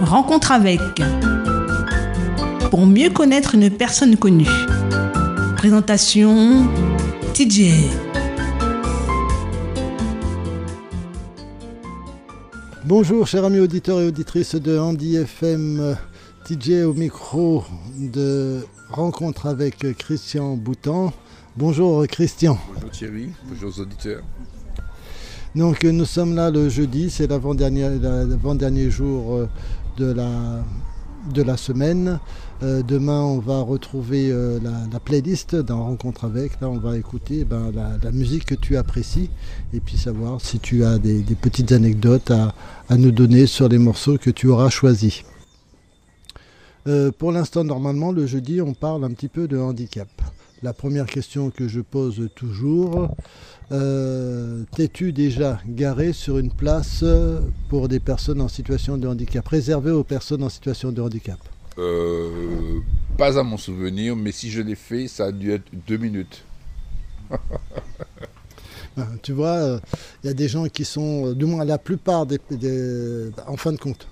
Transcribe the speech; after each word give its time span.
Rencontre 0.00 0.52
avec. 0.52 0.80
Pour 2.70 2.86
mieux 2.86 3.10
connaître 3.10 3.54
une 3.54 3.70
personne 3.70 4.16
connue. 4.16 4.48
Présentation 5.56 6.66
TJ. 7.34 7.72
Bonjour 12.86 13.26
chers 13.26 13.44
amis 13.44 13.60
auditeurs 13.60 14.00
et 14.00 14.06
auditrices 14.06 14.54
de 14.54 14.78
Andy 14.78 15.16
FM, 15.16 15.96
TJ 16.44 16.84
au 16.86 16.94
micro 16.94 17.64
de 17.98 18.60
Rencontre 18.88 19.46
avec 19.46 19.96
Christian 19.98 20.56
Boutan. 20.56 21.12
Bonjour 21.56 22.06
Christian. 22.06 22.58
Bonjour 22.74 22.90
Thierry, 22.90 23.28
bonjour 23.46 23.68
aux 23.68 23.80
auditeurs. 23.82 24.22
Donc 25.56 25.82
nous 25.82 26.04
sommes 26.04 26.36
là 26.36 26.48
le 26.50 26.68
jeudi, 26.68 27.10
c'est 27.10 27.26
l'avant-dernier, 27.26 27.98
l'avant-dernier 28.00 28.88
jour 28.88 29.34
euh, 29.34 29.48
de 30.00 31.42
la, 31.42 31.56
semaine. 31.56 32.18
Euh, 32.62 32.82
demain, 32.82 33.20
on 33.20 33.38
va 33.38 33.60
retrouver 33.60 34.30
euh, 34.30 34.58
la, 34.92 35.00
playlist 35.00 35.54
d'un 35.54 35.74
rencontre 35.74 36.24
avec. 36.24 36.60
Là, 36.60 36.68
on 36.68 36.78
va 36.78 36.96
écouter 36.96 37.44
ben, 37.44 37.70
la, 38.02 38.12
musique 38.12 38.46
que 38.46 38.54
tu 38.54 38.76
apprécies 38.76 39.30
et 39.72 39.80
puis 39.80 39.96
savoir 39.96 40.40
si 40.40 40.58
tu 40.58 40.84
as 40.84 40.98
des, 40.98 41.22
petites 41.40 41.72
anecdotes 41.72 42.30
à, 42.30 42.54
à, 42.88 42.96
nous 42.96 43.12
donner 43.12 43.46
sur 43.46 43.68
les 43.68 43.78
morceaux 43.78 44.18
que 44.18 44.30
tu 44.30 44.48
auras 44.48 44.70
choisis. 44.70 45.22
pour 47.18 47.32
l'instant, 47.32 47.62
normalement, 47.62 48.10
le 48.12 48.26
jeudi, 48.26 48.60
on 48.60 48.74
parle 48.74 49.04
un 49.04 49.12
petit 49.12 49.28
peu 49.28 49.46
de 49.46 49.58
handicap 49.58 50.08
la 50.62 50.72
première 50.72 51.06
question 51.06 51.50
que 51.50 51.68
je 51.68 51.80
pose 51.80 52.28
toujours, 52.34 53.14
euh, 53.72 54.64
t'es-tu 54.74 55.12
déjà 55.12 55.60
garé 55.66 56.12
sur 56.12 56.38
une 56.38 56.50
place 56.50 57.04
pour 57.68 57.88
des 57.88 58.00
personnes 58.00 58.40
en 58.40 58.48
situation 58.48 58.96
de 58.96 59.06
handicap, 59.06 59.46
réservée 59.46 59.90
aux 59.90 60.04
personnes 60.04 60.42
en 60.42 60.48
situation 60.48 60.92
de 60.92 61.00
handicap? 61.00 61.38
Euh, 61.78 62.80
Pas 63.16 63.38
à 63.38 63.42
mon 63.42 63.56
souvenir, 63.56 64.16
mais 64.16 64.32
si 64.32 64.50
je 64.50 64.60
l'ai 64.60 64.74
fait, 64.74 65.08
ça 65.08 65.26
a 65.26 65.32
dû 65.32 65.52
être 65.52 65.70
deux 65.86 65.96
minutes. 65.96 66.44
Ben, 68.96 69.06
tu 69.22 69.32
vois, 69.32 69.80
il 70.22 70.26
y 70.26 70.30
a 70.30 70.34
des 70.34 70.48
gens 70.48 70.66
qui 70.66 70.84
sont, 70.84 71.32
du 71.32 71.44
moins 71.44 71.64
la 71.64 71.78
plupart 71.78 72.26
des, 72.26 72.40
en 73.46 73.56
fin 73.56 73.72
de 73.72 73.78
compte, 73.78 74.08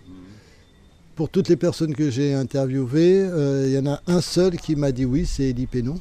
pour 1.19 1.29
toutes 1.29 1.49
les 1.49 1.57
personnes 1.57 1.97
que 1.97 2.11
j'ai 2.11 2.33
interviewées, 2.33 3.23
euh, 3.23 3.67
il 3.67 3.73
y 3.73 3.79
en 3.79 3.93
a 3.93 4.01
un 4.07 4.21
seul 4.21 4.57
qui 4.57 4.77
m'a 4.77 4.93
dit 4.93 5.05
oui, 5.05 5.27
c'est 5.27 5.51
Elie 5.51 5.67
Pénon. 5.67 5.99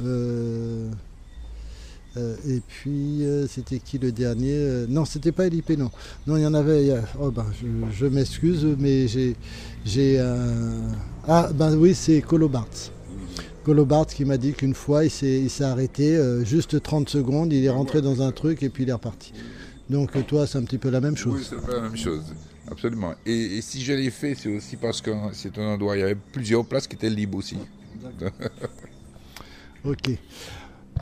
Euh, 0.00 0.88
euh, 2.16 2.36
et 2.46 2.60
puis, 2.66 3.24
euh, 3.24 3.46
c'était 3.46 3.78
qui 3.78 3.98
le 3.98 4.12
dernier 4.12 4.86
Non, 4.88 5.04
c'était 5.04 5.32
pas 5.32 5.48
LIP, 5.48 5.70
non. 5.70 5.90
Non, 6.26 6.36
il 6.36 6.42
y 6.42 6.46
en 6.46 6.54
avait. 6.54 6.94
oh, 7.20 7.30
ben, 7.30 7.46
je, 7.92 8.06
m'excuse, 8.06 8.66
mais 8.78 9.08
j'ai. 9.08 9.36
j'ai 9.84 10.18
Ah, 11.26 11.48
ben 11.54 11.74
oui, 11.76 11.94
c'est 11.94 12.20
Colobart. 12.20 12.68
Colobart 13.64 14.06
qui 14.06 14.24
m'a 14.24 14.36
dit 14.36 14.52
qu'une 14.52 14.74
fois, 14.74 15.04
il 15.04 15.10
s'est 15.10 15.64
arrêté 15.64 16.18
juste 16.44 16.82
30 16.82 17.08
secondes, 17.08 17.52
il 17.52 17.64
est 17.64 17.70
rentré 17.70 18.02
dans 18.02 18.22
un 18.22 18.32
truc 18.32 18.62
et 18.62 18.68
puis 18.68 18.82
il 18.82 18.90
est 18.90 18.94
reparti. 18.94 19.32
Donc, 19.88 20.26
toi, 20.26 20.46
c'est 20.46 20.58
un 20.58 20.64
petit 20.64 20.78
peu 20.78 20.90
la 20.90 21.00
même 21.00 21.16
chose. 21.16 21.34
Oui, 21.34 21.46
c'est 21.48 21.72
la 21.72 21.80
même 21.80 21.96
chose. 21.96 22.24
Absolument. 22.70 23.14
Et, 23.26 23.58
et 23.58 23.60
si 23.62 23.82
je 23.82 23.92
l'ai 23.92 24.10
fait, 24.10 24.34
c'est 24.34 24.54
aussi 24.54 24.76
parce 24.76 25.00
que 25.00 25.10
c'est 25.32 25.58
un 25.58 25.74
endroit, 25.74 25.96
il 25.96 26.00
y 26.00 26.02
avait 26.02 26.14
plusieurs 26.14 26.64
places 26.64 26.86
qui 26.86 26.96
étaient 26.96 27.10
libres 27.10 27.38
aussi. 27.38 27.58
Ok. 29.84 30.10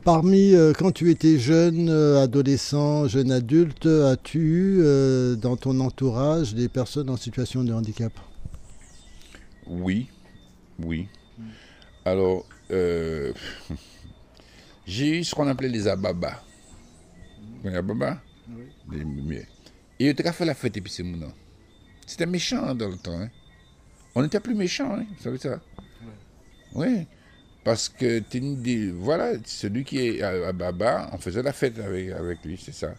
Parmi, 0.05 0.55
euh, 0.55 0.73
quand 0.73 0.93
tu 0.93 1.11
étais 1.11 1.39
jeune, 1.39 1.91
euh, 1.91 2.23
adolescent, 2.23 3.07
jeune 3.07 3.31
adulte, 3.31 3.87
as-tu 3.87 4.39
eu 4.39 4.79
euh, 4.81 5.37
dans 5.37 5.57
ton 5.57 5.79
entourage 5.81 6.55
des 6.55 6.69
personnes 6.69 7.11
en 7.11 7.19
situation 7.19 7.65
de 7.65 7.73
handicap? 7.73 8.13
Oui, 9.67 10.09
oui. 10.83 11.07
Alors, 12.05 12.47
j'ai 14.87 15.19
eu 15.19 15.25
ce 15.25 15.35
qu'on 15.35 15.49
appelait 15.49 15.69
les 15.69 15.87
ababas. 15.87 16.43
Les 17.63 17.75
ababas 17.75 18.19
Oui. 18.89 19.37
Et 19.99 20.09
ils 20.09 20.33
fait 20.33 20.45
la 20.47 20.55
fête 20.55 20.77
et 20.79 20.81
puis 20.81 20.91
c'est 20.91 21.03
mon 21.03 21.31
C'était 22.07 22.25
méchant 22.27 22.65
hein, 22.65 22.75
dans 22.75 22.89
le 22.89 22.97
temps. 22.97 23.21
Hein. 23.21 23.29
On 24.15 24.25
était 24.25 24.41
plus 24.41 24.55
méchants, 24.55 24.95
hein, 24.95 25.05
vous 25.17 25.23
savez 25.23 25.39
ça? 25.39 25.61
Oui. 26.75 27.07
Parce 27.65 27.89
que 27.89 28.23
voilà, 28.93 29.33
celui 29.45 29.85
qui 29.85 29.99
est 29.99 30.23
à, 30.23 30.53
Baba, 30.53 31.11
on 31.13 31.19
faisait 31.19 31.43
la 31.43 31.53
fête 31.53 31.79
avec, 31.79 32.11
avec 32.11 32.45
lui, 32.45 32.59
c'est 32.63 32.73
ça. 32.73 32.95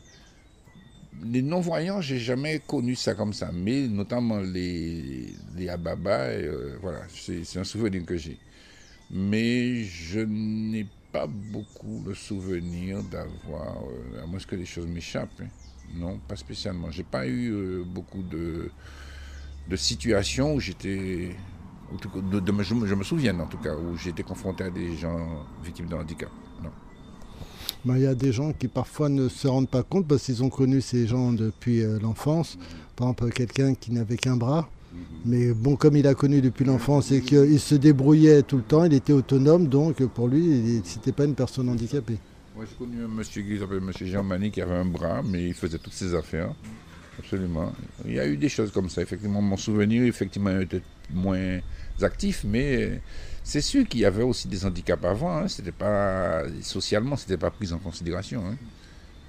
Les 1.23 1.41
non-voyants, 1.41 2.01
j'ai 2.01 2.19
jamais 2.19 2.59
connu 2.59 2.95
ça 2.95 3.16
comme 3.16 3.33
ça, 3.33 3.51
mais 3.53 3.88
notamment 3.88 4.39
les, 4.39 5.33
les 5.55 5.69
Ababa, 5.69 6.21
euh, 6.29 6.77
voilà, 6.81 7.01
c'est 7.09 7.57
un 7.57 7.63
souvenir 7.63 8.05
que 8.05 8.17
j'ai. 8.17 8.39
Mais 9.09 9.83
je 9.83 10.21
n'ai 10.21 10.88
pas 11.11 11.27
beaucoup 11.27 12.03
le 12.05 12.13
souvenir 12.16 13.03
d'avoir, 13.03 13.83
euh, 13.83 14.23
à 14.23 14.25
moins 14.27 14.39
que 14.39 14.55
les 14.55 14.66
choses 14.66 14.88
m'échappent, 14.88 15.41
hein. 15.41 15.50
non, 15.94 16.19
pas 16.19 16.35
spécialement. 16.35 16.91
J'ai 16.91 17.03
pas 17.03 17.27
eu 17.27 17.51
euh, 17.51 17.83
beaucoup 17.85 18.23
de, 18.23 18.71
de 19.67 19.75
situations 19.75 20.55
où 20.55 20.59
j'étais 20.59 21.35
je, 22.00 22.96
me 22.96 23.03
souviens 23.03 23.40
en 23.40 23.47
tout 23.47 23.57
cas, 23.57 23.75
où 23.75 23.97
j'ai 23.97 24.12
été 24.12 24.24
confronté 24.24 24.63
à 24.63 24.69
des 24.69 24.96
gens 24.96 25.46
victimes 25.63 25.88
de 25.88 25.96
handicap. 25.96 26.29
Ben, 27.84 27.97
il 27.97 28.03
y 28.03 28.07
a 28.07 28.13
des 28.13 28.31
gens 28.31 28.53
qui 28.53 28.68
parfois 28.68 29.09
ne 29.09 29.28
se 29.28 29.47
rendent 29.47 29.69
pas 29.69 29.81
compte 29.81 30.07
parce 30.07 30.24
qu'ils 30.24 30.44
ont 30.44 30.50
connu 30.50 30.81
ces 30.81 31.07
gens 31.07 31.34
depuis 31.34 31.81
euh, 31.81 31.97
l'enfance. 32.00 32.59
Par 32.96 33.07
exemple, 33.07 33.31
quelqu'un 33.31 33.74
qui 33.74 33.91
n'avait 33.91 34.18
qu'un 34.18 34.35
bras. 34.35 34.69
Mais 35.25 35.53
bon, 35.53 35.75
comme 35.75 35.96
il 35.96 36.06
a 36.06 36.13
connu 36.13 36.41
depuis 36.41 36.66
l'enfance 36.66 37.12
et 37.12 37.22
qu'il 37.22 37.59
se 37.59 37.75
débrouillait 37.75 38.44
tout 38.44 38.57
le 38.57 38.63
temps, 38.63 38.84
il 38.84 38.94
était 38.94 39.13
autonome, 39.13 39.68
donc 39.68 40.03
pour 40.07 40.28
lui, 40.28 40.81
c'était 40.84 41.13
pas 41.13 41.25
une 41.25 41.34
personne 41.34 41.69
handicapée. 41.69 42.18
Moi, 42.56 42.66
j'ai 42.69 42.75
connu 42.75 43.03
un 43.03 43.07
monsieur 43.07 43.41
qui 43.41 43.57
s'appelle 43.57 43.78
M. 43.78 43.91
Jean 44.07 44.24
Mani 44.24 44.51
qui 44.51 44.62
avait 44.62 44.75
un 44.75 44.85
bras, 44.85 45.22
mais 45.24 45.47
il 45.47 45.53
faisait 45.53 45.78
toutes 45.78 45.94
ses 45.94 46.13
affaires. 46.13 46.53
Absolument. 47.18 47.72
Il 48.06 48.13
y 48.13 48.19
a 48.19 48.28
eu 48.28 48.35
des 48.35 48.50
choses 48.50 48.72
comme 48.72 48.90
ça, 48.90 49.01
effectivement. 49.01 49.41
Mon 49.41 49.57
souvenir, 49.57 50.03
effectivement, 50.03 50.59
était 50.59 50.81
moins 51.13 51.59
actif, 52.03 52.44
mais 52.44 53.01
c'est 53.44 53.62
sûr 53.62 53.88
qu'il 53.88 54.01
y 54.01 54.06
avait 54.06 54.23
aussi 54.23 54.47
des 54.47 54.66
handicaps 54.66 55.03
avant. 55.03 55.38
Hein. 55.38 55.47
C'était 55.47 55.72
pas 55.72 56.44
socialement, 56.62 57.16
c'était 57.16 57.38
pas 57.38 57.51
pris 57.51 57.72
en 57.73 57.79
considération. 57.79 58.44
Hein. 58.45 58.56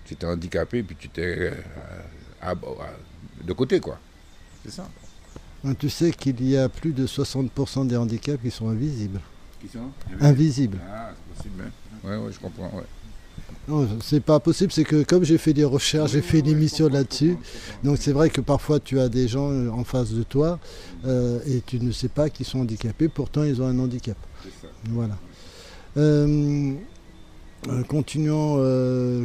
Tu 0.04 0.14
étais 0.14 0.26
handicapé 0.26 0.82
puis 0.82 0.96
tu 0.98 1.06
étais 1.06 1.52
euh, 2.42 2.54
de 3.44 3.52
côté, 3.52 3.80
quoi. 3.80 3.98
C'est 4.64 4.72
ça. 4.72 4.88
Ben, 5.64 5.74
tu 5.74 5.88
sais 5.88 6.10
qu'il 6.10 6.48
y 6.48 6.56
a 6.56 6.68
plus 6.68 6.92
de 6.92 7.06
60% 7.06 7.86
des 7.86 7.96
handicaps 7.96 8.42
qui 8.42 8.50
sont 8.50 8.68
invisibles. 8.68 9.20
Qui 9.60 9.68
sont 9.68 9.90
invisibles. 10.20 10.78
Ah, 10.90 11.10
c'est 11.14 11.36
possible. 11.36 11.64
Hein. 12.04 12.18
Ouais, 12.18 12.32
je 12.32 12.38
comprends. 12.38 12.70
Ouais. 12.76 12.84
Non, 13.68 13.88
c'est 14.02 14.20
pas 14.20 14.40
possible, 14.40 14.72
c'est 14.72 14.82
que 14.82 15.04
comme 15.04 15.22
j'ai 15.22 15.38
fait 15.38 15.52
des 15.52 15.64
recherches, 15.64 16.12
j'ai 16.12 16.20
fait 16.20 16.40
une 16.40 16.48
émission 16.48 16.88
là-dessus, 16.88 17.36
donc 17.84 17.98
c'est 18.00 18.10
vrai 18.10 18.28
que 18.28 18.40
parfois 18.40 18.80
tu 18.80 18.98
as 18.98 19.08
des 19.08 19.28
gens 19.28 19.52
euh, 19.52 19.70
en 19.70 19.84
face 19.84 20.10
de 20.10 20.24
toi 20.24 20.58
euh, 21.06 21.38
et 21.46 21.62
tu 21.64 21.78
ne 21.78 21.92
sais 21.92 22.08
pas 22.08 22.28
qu'ils 22.28 22.44
sont 22.44 22.58
handicapés, 22.58 23.08
pourtant 23.08 23.44
ils 23.44 23.62
ont 23.62 23.66
un 23.66 23.78
handicap. 23.78 24.16
Voilà. 24.90 25.16
Euh, 25.96 26.72
continuons, 27.86 28.56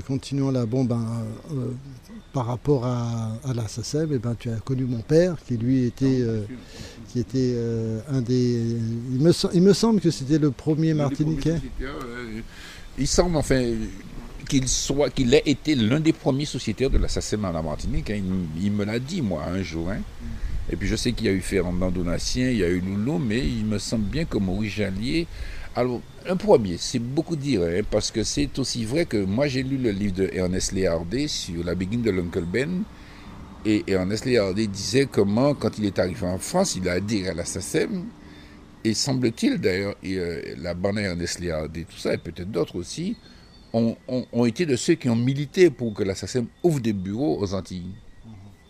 continuons 0.06 0.52
là. 0.52 0.68
Bon, 0.68 0.84
ben, 0.84 1.04
par 2.32 2.46
rapport 2.46 2.86
à, 2.86 3.32
la 3.56 3.68
SACEM, 3.68 4.10
eh 4.14 4.20
ben, 4.20 4.36
tu 4.38 4.52
as 4.52 4.58
connu 4.58 4.84
mon 4.84 5.00
père 5.00 5.38
qui 5.48 5.58
lui 5.58 5.86
était, 5.86 6.24
qui 7.08 7.20
était 7.20 7.58
un 8.12 8.22
des. 8.22 8.78
Il 9.12 9.22
me, 9.22 9.32
il 9.56 9.62
me 9.64 9.74
semble 9.74 10.00
que 10.00 10.12
c'était 10.12 10.38
le 10.38 10.52
premier 10.52 10.94
Martiniquais. 10.94 11.60
Il 13.00 13.08
semble, 13.08 13.38
enfin, 13.38 13.74
qu'il 14.48 14.68
soit, 14.68 15.10
qu'il 15.10 15.34
ait 15.34 15.44
été 15.46 15.76
l'un 15.76 16.00
des 16.00 16.14
premiers 16.14 16.46
sociétaires 16.46 16.90
de 16.90 16.98
l'assassinat 16.98 17.50
à 17.50 17.52
la 17.52 17.62
Martinique. 17.62 18.10
Hein. 18.10 18.22
Il, 18.62 18.72
me 18.72 18.86
l'a 18.86 19.00
dit, 19.00 19.22
moi, 19.22 19.44
un 19.46 19.62
jour. 19.62 19.90
Hein. 19.90 20.00
Et 20.72 20.76
puis 20.76 20.88
je 20.88 20.96
sais 20.96 21.14
qu'il 21.14 21.28
y 21.28 21.30
a 21.30 21.34
eu 21.34 21.42
Fernand 21.42 21.92
Donatien, 21.92 22.50
il 22.50 22.58
y 22.58 22.64
a 22.64 22.68
eu 22.68 22.82
Loulou, 22.82 23.20
mais 23.20 23.40
il 23.40 23.66
me 23.66 23.78
semble 23.78 24.06
bien 24.06 24.26
que 24.26 24.38
Maurice 24.38 24.74
Jallier. 24.74 25.28
Alors, 25.76 26.02
un 26.28 26.36
premier, 26.36 26.78
c'est 26.78 27.00
beaucoup 27.00 27.36
dire, 27.36 27.62
hein, 27.62 27.82
parce 27.90 28.12
que 28.12 28.24
c'est 28.24 28.58
aussi 28.60 28.84
vrai 28.84 29.06
que 29.06 29.24
moi 29.24 29.48
j'ai 29.48 29.64
lu 29.64 29.78
le 29.78 29.92
livre 29.92 30.16
de 30.16 30.30
Ernest 30.34 30.72
Léardé 30.72 31.28
sur 31.28 31.64
la 31.64 31.76
begin 31.76 32.00
de 32.00 32.12
l'Uncle 32.12 32.46
Ben. 32.46 32.84
Et 33.66 33.84
Ernest 33.88 34.26
Léardé 34.26 34.68
disait 34.68 35.08
comment, 35.10 35.54
quand 35.54 35.78
il 35.78 35.86
est 35.86 36.00
arrivé 36.00 36.26
en 36.26 36.38
France, 36.38 36.76
il 36.76 36.90
a 36.90 36.94
adhéré 36.94 37.30
à 37.30 37.34
l'assassin. 37.34 37.88
Et 38.84 38.94
semble-t-il 38.94 39.58
d'ailleurs, 39.58 39.96
euh, 40.06 40.56
la 40.58 40.74
bande 40.74 41.00
Ernest 41.00 41.40
Léardé, 41.40 41.84
tout 41.84 41.98
ça, 41.98 42.14
et 42.14 42.18
peut-être 42.18 42.52
d'autres 42.52 42.78
aussi, 42.78 43.16
ont, 43.74 44.46
été 44.46 44.66
de 44.66 44.76
ceux 44.76 44.96
qui 44.96 45.10
ont 45.10 45.16
milité 45.16 45.70
pour 45.70 45.94
que 45.94 46.04
l'assassin 46.04 46.46
ouvre 46.64 46.80
des 46.80 46.94
bureaux 46.94 47.38
aux 47.40 47.54
Antilles. 47.54 47.92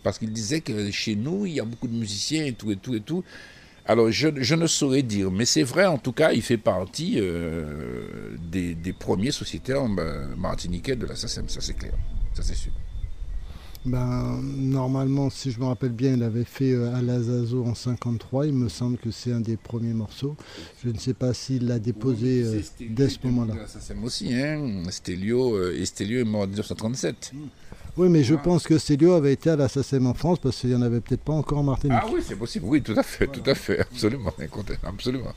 Parce 0.02 0.18
qu'il 0.18 0.32
disait 0.32 0.60
que 0.60 0.90
chez 0.90 1.16
nous, 1.16 1.46
il 1.46 1.54
y 1.54 1.60
a 1.60 1.64
beaucoup 1.64 1.88
de 1.88 1.96
musiciens 1.96 2.44
et 2.44 2.52
tout 2.52 2.70
et 2.70 2.76
tout 2.76 2.94
et 2.94 3.00
tout. 3.00 3.24
Alors, 3.84 4.10
je, 4.10 4.54
ne 4.54 4.66
saurais 4.66 5.02
dire, 5.02 5.30
mais 5.30 5.46
c'est 5.46 5.62
vrai, 5.62 5.86
en 5.86 5.96
tout 5.96 6.12
cas, 6.12 6.32
il 6.32 6.42
fait 6.42 6.58
partie 6.58 7.14
euh, 7.16 8.36
des, 8.38 8.92
premiers 8.92 9.30
sociétaires 9.30 9.86
euh, 9.98 10.26
martiniquais 10.36 10.94
de 10.94 11.06
l'assassin, 11.06 11.44
ça 11.48 11.62
c'est 11.62 11.72
clair, 11.72 11.94
ça 12.34 12.42
c'est 12.42 12.54
sûr. 12.54 12.72
Ben, 13.88 14.42
normalement, 14.42 15.30
si 15.30 15.50
je 15.50 15.58
me 15.58 15.64
rappelle 15.64 15.92
bien, 15.92 16.12
il 16.12 16.22
avait 16.22 16.44
fait 16.44 16.72
euh, 16.72 16.94
Alazazo 16.94 17.64
en 17.64 17.74
53. 17.74 18.46
Il 18.46 18.52
me 18.52 18.68
semble 18.68 18.98
que 18.98 19.10
c'est 19.10 19.32
un 19.32 19.40
des 19.40 19.56
premiers 19.56 19.94
morceaux. 19.94 20.36
Je 20.84 20.90
ne 20.90 20.98
sais 20.98 21.14
pas 21.14 21.32
s'il 21.32 21.66
l'a 21.66 21.78
déposé 21.78 22.42
euh, 22.44 22.60
dès 22.90 23.08
ce 23.08 23.18
moment-là. 23.24 23.54
Aussi, 24.04 24.34
hein. 24.34 24.82
Stelio, 24.90 25.56
euh, 25.56 25.74
et 25.74 25.86
Stelio 25.86 26.20
est 26.20 26.24
mort 26.24 26.42
en 26.42 26.46
1937. 26.46 27.32
Oui, 27.96 28.08
mais 28.10 28.22
je 28.22 28.34
pense 28.34 28.64
que 28.64 28.76
Stelio 28.76 29.14
avait 29.14 29.32
été 29.32 29.48
à 29.48 29.56
la 29.56 29.68
SACEM 29.68 30.06
en 30.06 30.14
France 30.14 30.38
parce 30.38 30.58
qu'il 30.58 30.70
n'y 30.70 30.76
en 30.76 30.82
avait 30.82 31.00
peut-être 31.00 31.22
pas 31.22 31.32
encore 31.32 31.58
en 31.58 31.64
Martinique. 31.64 31.96
Ah 31.98 32.06
oui, 32.12 32.20
c'est 32.22 32.36
possible. 32.36 32.66
Oui, 32.66 32.82
tout 32.82 32.94
à 32.96 33.02
fait, 33.02 33.26
tout 33.26 33.42
à 33.46 33.54
fait, 33.54 33.80
absolument, 33.80 34.32
absolument. 34.84 35.32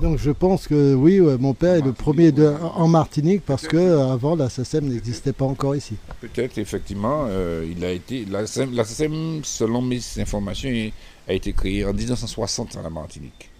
Donc 0.00 0.18
je 0.18 0.30
pense 0.30 0.66
que 0.66 0.94
oui, 0.94 1.20
mon 1.20 1.54
père 1.54 1.74
est 1.74 1.82
le 1.82 1.92
premier 1.92 2.32
de, 2.32 2.46
en 2.46 2.88
Martinique 2.88 3.42
parce 3.46 3.68
que 3.68 3.98
avant 3.98 4.34
la 4.34 4.48
SACEM 4.48 4.88
n'existait 4.88 5.32
pas 5.32 5.44
encore 5.44 5.76
ici. 5.76 5.94
Peut-être 6.20 6.58
effectivement, 6.58 7.26
euh, 7.28 7.64
il 7.70 7.84
a 7.84 7.92
été 7.92 8.24
la 8.24 8.46
SACEM, 8.46 9.44
selon 9.44 9.80
mes 9.80 10.00
informations, 10.18 10.70
a 11.28 11.32
été 11.32 11.52
créée 11.52 11.84
en 11.84 11.92
1960 11.92 12.76
à 12.76 12.82
la 12.82 12.90
Martinique. 12.90 13.50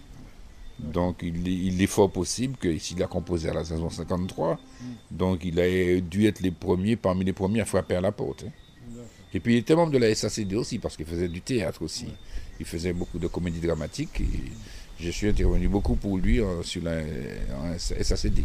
Donc 0.79 1.23
il, 1.23 1.81
est 1.81 1.87
fort 1.87 2.11
possible 2.11 2.56
que 2.56 2.76
s'il 2.79 3.00
a 3.02 3.06
composé 3.06 3.49
à 3.49 3.55
la 3.55 3.64
saison 3.64 3.88
53, 3.88 4.58
donc 5.11 5.44
il 5.44 5.61
a 5.61 6.00
dû 6.00 6.26
être 6.26 6.40
les 6.40 6.50
premiers, 6.50 6.96
parmi 6.96 7.25
les 7.25 7.32
premiers 7.32 7.61
à 7.61 7.64
frapper 7.64 7.94
à 7.94 8.00
la 8.00 8.11
porte. 8.11 8.44
Hein. 8.46 8.50
Et 9.34 9.40
puis 9.40 9.55
il 9.55 9.58
était 9.58 9.76
membre 9.76 9.93
de 9.93 9.99
la 9.99 10.12
SACD 10.14 10.55
aussi 10.55 10.79
parce 10.79 10.96
qu'il 10.96 11.06
faisait 11.06 11.29
du 11.29 11.40
théâtre 11.40 11.82
aussi. 11.82 12.06
Il 12.58 12.67
faisait 12.67 12.93
beaucoup 12.93 13.19
de 13.19 13.29
comédies 13.29 13.61
dramatiques 13.61 14.20
et 14.20 14.52
je 15.02 15.10
suis 15.10 15.28
intervenu 15.28 15.69
beaucoup 15.69 15.96
pour 15.96 16.16
lui 16.16 16.40
euh, 16.40 16.62
sur 16.62 16.82
la 16.82 17.02
SACD. 17.78 18.44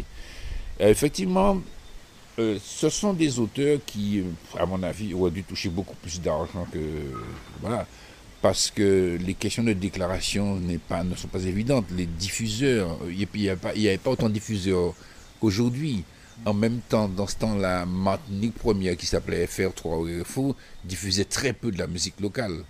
Euh, 0.80 0.88
effectivement, 0.88 1.60
euh, 2.38 2.58
ce 2.62 2.88
sont 2.88 3.12
des 3.12 3.38
auteurs 3.38 3.78
qui, 3.86 4.22
à 4.58 4.66
mon 4.66 4.82
avis, 4.82 5.14
auraient 5.14 5.30
dû 5.30 5.44
toucher 5.44 5.68
beaucoup 5.68 5.94
plus 5.96 6.20
d'argent 6.20 6.66
que. 6.72 6.78
Voilà. 7.60 7.86
Parce 8.40 8.70
que 8.70 9.18
les 9.20 9.34
questions 9.34 9.64
de 9.64 9.72
déclaration 9.72 10.60
pas, 10.88 11.02
ne 11.02 11.16
sont 11.16 11.26
pas 11.26 11.42
évidentes. 11.42 11.86
Les 11.96 12.06
diffuseurs, 12.06 12.96
il 13.08 13.26
n'y 13.34 13.48
avait 13.48 13.98
pas 13.98 14.10
autant 14.10 14.28
de 14.28 14.34
diffuseurs 14.34 14.94
qu'aujourd'hui. 15.40 16.04
En 16.46 16.54
même 16.54 16.78
temps, 16.88 17.08
dans 17.08 17.26
ce 17.26 17.34
temps-là, 17.34 17.84
Martinique 17.84 18.54
première, 18.54 18.96
qui 18.96 19.06
s'appelait 19.06 19.46
FR3 19.46 20.24
ou 20.36 20.54
diffusait 20.84 21.24
très 21.24 21.52
peu 21.52 21.72
de 21.72 21.78
la 21.78 21.88
musique 21.88 22.20
locale. 22.20 22.62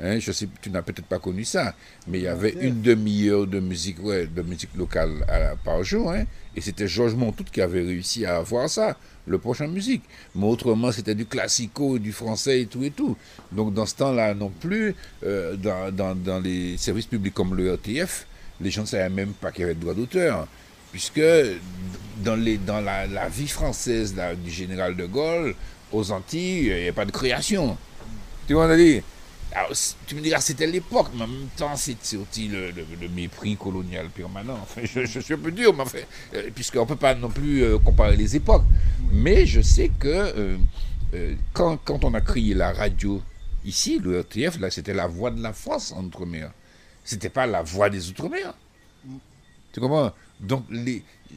Hein, 0.00 0.18
je 0.18 0.32
sais, 0.32 0.48
tu 0.60 0.70
n'as 0.70 0.82
peut-être 0.82 1.06
pas 1.06 1.18
connu 1.18 1.44
ça, 1.44 1.74
mais 2.06 2.18
il 2.18 2.24
y 2.24 2.28
avait 2.28 2.54
une 2.60 2.82
demi-heure 2.82 3.46
de 3.46 3.60
musique, 3.60 4.02
ouais, 4.02 4.26
de 4.26 4.42
musique 4.42 4.74
locale 4.76 5.24
par 5.64 5.82
jour, 5.84 6.12
hein, 6.12 6.24
et 6.54 6.60
c'était 6.60 6.86
Georges 6.86 7.14
Montout 7.14 7.44
qui 7.44 7.60
avait 7.62 7.82
réussi 7.82 8.26
à 8.26 8.36
avoir 8.36 8.68
ça, 8.68 8.96
le 9.26 9.38
prochain 9.38 9.66
musique. 9.66 10.02
Mais 10.34 10.46
autrement, 10.46 10.92
c'était 10.92 11.14
du 11.14 11.26
classico, 11.26 11.98
du 11.98 12.12
français 12.12 12.62
et 12.62 12.66
tout 12.66 12.82
et 12.82 12.90
tout. 12.90 13.16
Donc 13.52 13.74
dans 13.74 13.86
ce 13.86 13.94
temps-là 13.96 14.34
non 14.34 14.50
plus, 14.50 14.94
euh, 15.24 15.56
dans, 15.56 16.40
les 16.42 16.76
services 16.76 17.06
publics 17.06 17.34
comme 17.34 17.54
le 17.54 17.74
RTF, 17.74 18.26
les 18.60 18.70
gens 18.70 18.82
ne 18.82 18.86
savaient 18.86 19.08
même 19.08 19.32
pas 19.32 19.50
qu'il 19.50 19.62
y 19.62 19.64
avait 19.64 19.74
de 19.74 19.80
droit 19.80 19.94
d'auteur, 19.94 20.46
puisque 20.92 21.20
dans, 22.24 22.36
les, 22.36 22.58
dans 22.58 22.80
la, 22.80 23.28
vie 23.28 23.48
française 23.48 24.14
du 24.44 24.50
général 24.50 24.96
de 24.96 25.06
Gaulle, 25.06 25.54
aux 25.92 26.10
Antilles, 26.10 26.66
il 26.66 26.66
n'y 26.66 26.72
avait 26.72 26.92
pas 26.92 27.04
de 27.04 27.12
création. 27.12 27.76
Tu 28.46 28.54
vois, 28.54 28.66
on 28.66 28.70
a 28.70 28.76
dit 28.76 29.02
tu 30.06 30.14
me 30.14 30.20
diras, 30.20 30.40
c'était 30.40 30.66
l'époque, 30.66 31.08
mais 31.14 31.24
en 31.24 31.28
même 31.28 31.48
temps, 31.56 31.74
c'est 31.76 32.16
aussi 32.16 32.48
le, 32.48 32.72
mépris 33.14 33.56
colonial 33.56 34.08
permanent. 34.10 34.58
Enfin, 34.62 34.82
je, 34.84 35.20
suis 35.20 35.34
un 35.34 35.38
peu 35.38 35.52
dur, 35.52 35.74
mais 35.74 35.82
enfin, 35.82 35.98
euh, 36.34 36.50
puisqu'on 36.54 36.80
ne 36.80 36.86
peut 36.86 36.96
pas 36.96 37.14
non 37.14 37.30
plus 37.30 37.62
euh, 37.62 37.78
comparer 37.78 38.16
les 38.16 38.36
époques. 38.36 38.64
Mais 39.12 39.46
je 39.46 39.60
sais 39.60 39.90
que 39.98 40.58
euh, 41.14 41.34
quand, 41.52 41.78
quand, 41.78 42.04
on 42.04 42.14
a 42.14 42.20
crié 42.20 42.54
la 42.54 42.72
radio 42.72 43.22
ici, 43.64 43.98
le 43.98 44.20
RTF, 44.20 44.60
là, 44.60 44.70
c'était 44.70 44.94
la 44.94 45.06
voix 45.06 45.30
de 45.30 45.42
la 45.42 45.52
France 45.52 45.92
en 45.92 46.04
Outre-mer. 46.04 46.52
C'était 47.04 47.30
pas 47.30 47.46
la 47.46 47.62
voix 47.62 47.88
des 47.88 48.10
Outre-mer. 48.10 48.54
Tu 49.72 49.80
comprends? 49.80 50.12
Donc, 50.40 50.64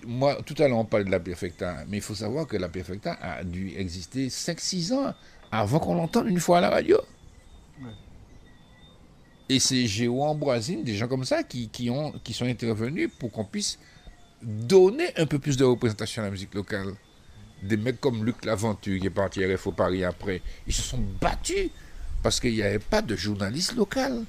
moi, 0.06 0.38
tout 0.46 0.56
à 0.58 0.68
l'heure, 0.68 0.78
on 0.78 0.86
parlait 0.86 1.06
de 1.06 1.12
la 1.12 1.20
Perfecta, 1.20 1.84
mais 1.88 1.98
il 1.98 2.04
faut 2.04 2.16
savoir 2.16 2.48
que 2.48 2.58
la 2.58 2.70
Perfecta 2.70 3.14
a 3.22 3.44
dû 3.44 3.74
exister 3.78 4.28
5-6 4.28 4.94
ans 4.94 5.14
avant 5.52 5.80
qu'on 5.80 5.96
l'entende 5.96 6.28
une 6.28 6.40
fois 6.40 6.58
à 6.58 6.62
la 6.62 6.70
radio. 6.70 6.98
Et 9.50 9.60
c'est 9.60 9.88
Géo 9.88 10.22
Ambroisine, 10.22 10.84
des 10.84 10.96
gens 10.96 11.08
comme 11.08 11.26
ça, 11.26 11.42
qui, 11.42 11.90
ont, 11.90 12.12
qui 12.24 12.34
sont 12.34 12.46
intervenus 12.46 13.10
pour 13.18 13.32
qu'on 13.32 13.46
puisse 13.46 13.80
donner 14.44 15.10
un 15.18 15.26
peu 15.26 15.40
plus 15.40 15.58
de 15.58 15.66
représentation 15.66 16.22
à 16.22 16.26
la 16.26 16.32
musique 16.32 16.54
locale. 16.54 16.94
Des 17.64 17.76
mecs 17.76 18.00
comme 18.00 18.24
Luc 18.24 18.46
Laventure, 18.46 19.00
qui 19.00 19.08
est 19.08 19.10
parti 19.10 19.44
à 19.44 19.54
RFO 19.54 19.72
Paris 19.72 20.04
après, 20.04 20.44
ils 20.68 20.74
se 20.74 20.84
sont 20.84 21.04
battus 21.20 21.72
parce 22.22 22.40
qu'il 22.40 22.54
n'y 22.54 22.62
avait 22.62 22.80
pas 22.80 23.02
de 23.02 23.16
journaliste 23.16 23.76
local. 23.76 24.24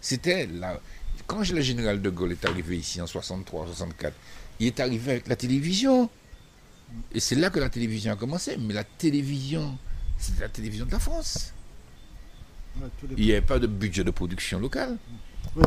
C'était 0.00 0.46
là. 0.46 0.78
Quand 1.26 1.48
le 1.48 1.60
général 1.62 2.02
de 2.02 2.10
Gaulle 2.10 2.32
est 2.32 2.44
arrivé 2.44 2.76
ici 2.76 3.00
en 3.00 3.06
63, 3.06 3.66
64, 3.68 4.14
il 4.60 4.66
est 4.66 4.78
arrivé 4.78 5.12
avec 5.12 5.26
la 5.26 5.36
télévision. 5.36 6.10
Et 7.12 7.18
c'est 7.18 7.34
là 7.34 7.48
que 7.48 7.58
la 7.58 7.70
télévision 7.70 8.12
a 8.12 8.16
commencé. 8.16 8.58
Mais 8.58 8.74
la 8.74 8.84
télévision, 8.84 9.78
c'est 10.18 10.38
la 10.38 10.50
télévision 10.50 10.84
de 10.84 10.92
la 10.92 10.98
France. 10.98 11.54
Il 13.16 13.24
n'y 13.24 13.32
avait 13.32 13.40
pas 13.40 13.58
de 13.58 13.66
budget 13.66 14.04
de 14.04 14.10
production 14.10 14.58
locale. 14.58 14.96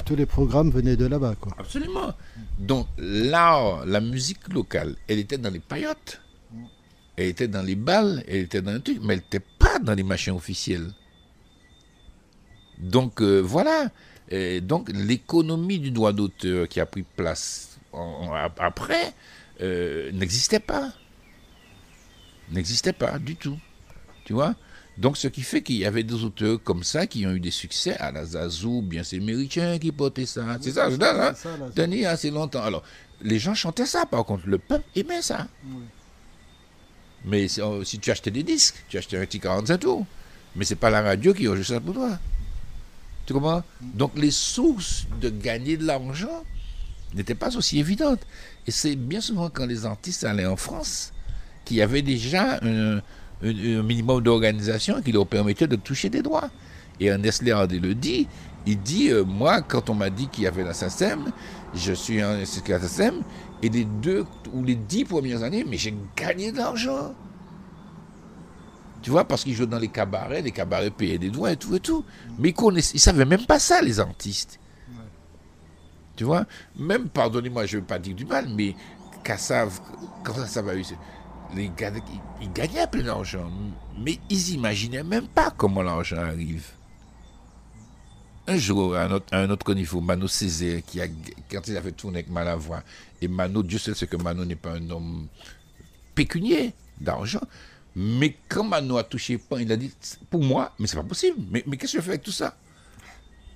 tous 0.05 0.15
les 0.15 0.25
programmes 0.25 0.71
venaient 0.71 0.95
de 0.97 1.05
là-bas. 1.05 1.35
Quoi. 1.39 1.55
Absolument. 1.57 2.13
Donc 2.59 2.87
l'art, 2.97 3.85
la 3.85 4.01
musique 4.01 4.47
locale, 4.53 4.95
elle 5.07 5.19
était 5.19 5.37
dans 5.37 5.49
les 5.49 5.59
paillotes, 5.59 6.21
elle 7.15 7.27
était 7.27 7.47
dans 7.47 7.63
les 7.63 7.75
balles, 7.75 8.23
elle 8.27 8.41
était 8.41 8.61
dans 8.61 8.73
les 8.73 8.81
trucs, 8.81 9.01
mais 9.01 9.13
elle 9.13 9.19
n'était 9.19 9.45
pas 9.59 9.79
dans 9.79 9.93
les 9.93 10.03
machines 10.03 10.33
officielles. 10.33 10.91
Donc 12.77 13.21
euh, 13.21 13.39
voilà. 13.39 13.89
donc 14.61 14.89
l'économie 14.93 15.79
du 15.79 15.91
droit 15.91 16.13
d'auteur 16.13 16.67
qui 16.67 16.79
a 16.79 16.85
pris 16.85 17.03
place 17.03 17.77
après 18.59 19.13
euh, 19.61 20.11
n'existait 20.11 20.59
pas. 20.59 20.93
N'existait 22.51 22.93
pas 22.93 23.19
du 23.19 23.35
tout. 23.35 23.57
Tu 24.25 24.33
vois? 24.33 24.55
Donc, 24.97 25.15
ce 25.15 25.27
qui 25.27 25.43
fait 25.43 25.61
qu'il 25.61 25.75
y 25.75 25.85
avait 25.85 26.03
des 26.03 26.23
auteurs 26.23 26.61
comme 26.63 26.83
ça 26.83 27.05
qui 27.05 27.27
ont 27.27 27.31
eu 27.31 27.39
des 27.39 27.51
succès 27.51 27.95
à 27.97 28.11
la 28.11 28.25
Zazou, 28.25 28.81
bien 28.81 29.03
c'est 29.03 29.19
Méritien 29.19 29.77
qui 29.77 29.91
portait 29.91 30.25
ça. 30.25 30.57
C'est 30.59 30.71
ça, 30.71 30.89
je 30.89 30.95
hein? 30.99 31.33
Denis, 31.75 32.05
assez 32.05 32.31
longtemps. 32.31 32.63
Alors, 32.63 32.83
les 33.21 33.37
gens 33.37 33.53
chantaient 33.53 33.85
ça, 33.85 34.07
par 34.07 34.25
contre, 34.25 34.47
le 34.47 34.57
peuple 34.57 34.85
aimait 34.95 35.21
ça. 35.21 35.47
Mais 37.25 37.47
oh, 37.61 37.83
si, 37.83 37.99
tu 37.99 38.09
achetais 38.09 38.31
des 38.31 38.41
disques, 38.41 38.83
tu 38.89 38.97
achetais 38.97 39.17
un 39.17 39.25
petit 39.25 39.39
45 39.39 39.77
tours. 39.77 40.05
Mais 40.55 40.65
c'est 40.65 40.75
pas 40.75 40.89
la 40.89 41.03
radio 41.03 41.31
qui 41.33 41.47
enregistre 41.47 41.75
ça 41.75 41.79
pour 41.79 41.93
toi. 41.93 42.17
Tu 43.27 43.33
comprends? 43.33 43.63
Donc, 43.81 44.13
les 44.17 44.31
sources 44.31 45.05
de 45.21 45.29
gagner 45.29 45.77
de 45.77 45.85
l'argent 45.85 46.43
n'étaient 47.13 47.35
pas 47.35 47.55
aussi 47.55 47.77
évidentes. 47.77 48.25
Et 48.65 48.71
c'est 48.71 48.95
bien 48.95 49.21
souvent 49.21 49.51
quand 49.51 49.67
les 49.67 49.85
artistes 49.85 50.23
allaient 50.23 50.47
en 50.47 50.55
France 50.55 51.13
qu'il 51.65 51.77
y 51.77 51.81
avait 51.83 52.01
déjà 52.01 52.59
un 52.63 53.01
un, 53.43 53.83
minimum 53.83 54.21
d'organisation 54.21 55.01
qui 55.01 55.11
leur 55.11 55.27
permettait 55.27 55.67
de 55.67 55.75
toucher 55.75 56.09
des 56.09 56.21
droits. 56.21 56.49
Et 56.99 57.07
Ernest 57.07 57.43
Léandé 57.43 57.79
le 57.79 57.93
dit, 57.93 58.27
il 58.65 58.81
dit, 58.81 59.09
euh, 59.09 59.23
moi, 59.23 59.61
quand 59.61 59.89
on 59.89 59.93
m'a 59.93 60.09
dit 60.09 60.27
qu'il 60.27 60.43
y 60.43 60.47
avait 60.47 60.63
la 60.63 60.73
SACEM, 60.73 61.31
je 61.73 61.93
suis 61.93 62.21
un 62.21 62.43
SACEM, 62.43 63.21
et 63.61 63.69
les 63.69 63.85
deux 63.85 64.25
ou 64.53 64.63
les 64.63 64.75
dix 64.75 65.05
premières 65.05 65.43
années, 65.43 65.65
mais 65.67 65.77
j'ai 65.77 65.95
gagné 66.15 66.51
de 66.51 66.57
l'argent. 66.57 67.13
Tu 69.01 69.11
vois, 69.11 69.25
parce 69.25 69.43
qu'ils 69.43 69.53
jouaient 69.53 69.67
dans 69.67 69.79
les 69.79 69.87
cabarets, 69.87 70.41
les 70.41 70.51
cabarets 70.51 70.89
payaient 70.89 71.17
des 71.17 71.29
droits 71.29 71.51
et 71.51 71.57
tout 71.57 71.75
et 71.75 71.79
tout. 71.79 72.03
Mais 72.39 72.49
ils 72.49 72.73
ne 72.73 72.81
savaient 72.81 73.25
même 73.25 73.45
pas 73.45 73.59
ça, 73.59 73.81
les 73.81 73.99
artistes. 73.99 74.59
Tu 76.15 76.23
vois, 76.23 76.45
même, 76.77 77.09
pardonnez-moi, 77.09 77.67
je 77.67 77.77
ne 77.77 77.81
veux 77.81 77.87
pas 77.87 77.99
dire 77.99 78.15
du 78.15 78.25
mal, 78.25 78.47
mais 78.49 78.75
Kassav, 79.23 79.79
quand 80.23 80.33
ça, 80.33 80.47
ça 80.47 80.61
va 80.61 80.73
les 81.55 81.69
gars, 81.69 81.91
ils, 82.41 82.51
gagnaient 82.51 82.87
plein 82.87 83.03
d'argent, 83.03 83.49
mais 83.97 84.19
ils 84.29 84.53
imaginaient 84.53 85.03
même 85.03 85.27
pas 85.27 85.51
comment 85.51 85.81
l'argent 85.81 86.17
arrive. 86.17 86.65
Un 88.47 88.57
jour, 88.57 88.95
un 88.95 89.11
autre, 89.11 89.25
un 89.33 89.49
autre 89.49 89.65
coniveau, 89.65 89.99
Mano 89.99 90.27
Césaire, 90.27 90.81
qui 90.85 91.01
a, 91.01 91.07
quand 91.51 91.67
il 91.67 91.75
a 91.75 91.81
fait 91.81 91.91
tourner 91.91 92.19
avec 92.19 92.29
Malavoie, 92.29 92.81
et 93.21 93.27
Mano, 93.27 93.61
Dieu 93.61 93.77
sait 93.77 93.93
ce 93.93 94.05
que 94.05 94.15
Mano 94.15 94.45
n'est 94.45 94.55
pas 94.55 94.73
un 94.73 94.89
homme 94.89 95.27
pécunier 96.15 96.73
d'argent, 96.99 97.41
mais 97.95 98.37
quand 98.47 98.63
Mano 98.63 98.97
a 98.97 99.03
touché 99.03 99.37
pas, 99.37 99.61
il 99.61 99.71
a 99.71 99.75
dit, 99.75 99.91
pour 100.29 100.43
moi, 100.43 100.73
mais 100.79 100.87
c'est 100.87 100.97
pas 100.97 101.03
possible, 101.03 101.37
mais, 101.49 101.63
qu'est-ce 101.77 101.93
que 101.93 101.99
je 101.99 102.03
fais 102.03 102.11
avec 102.11 102.23
tout 102.23 102.31
ça? 102.31 102.55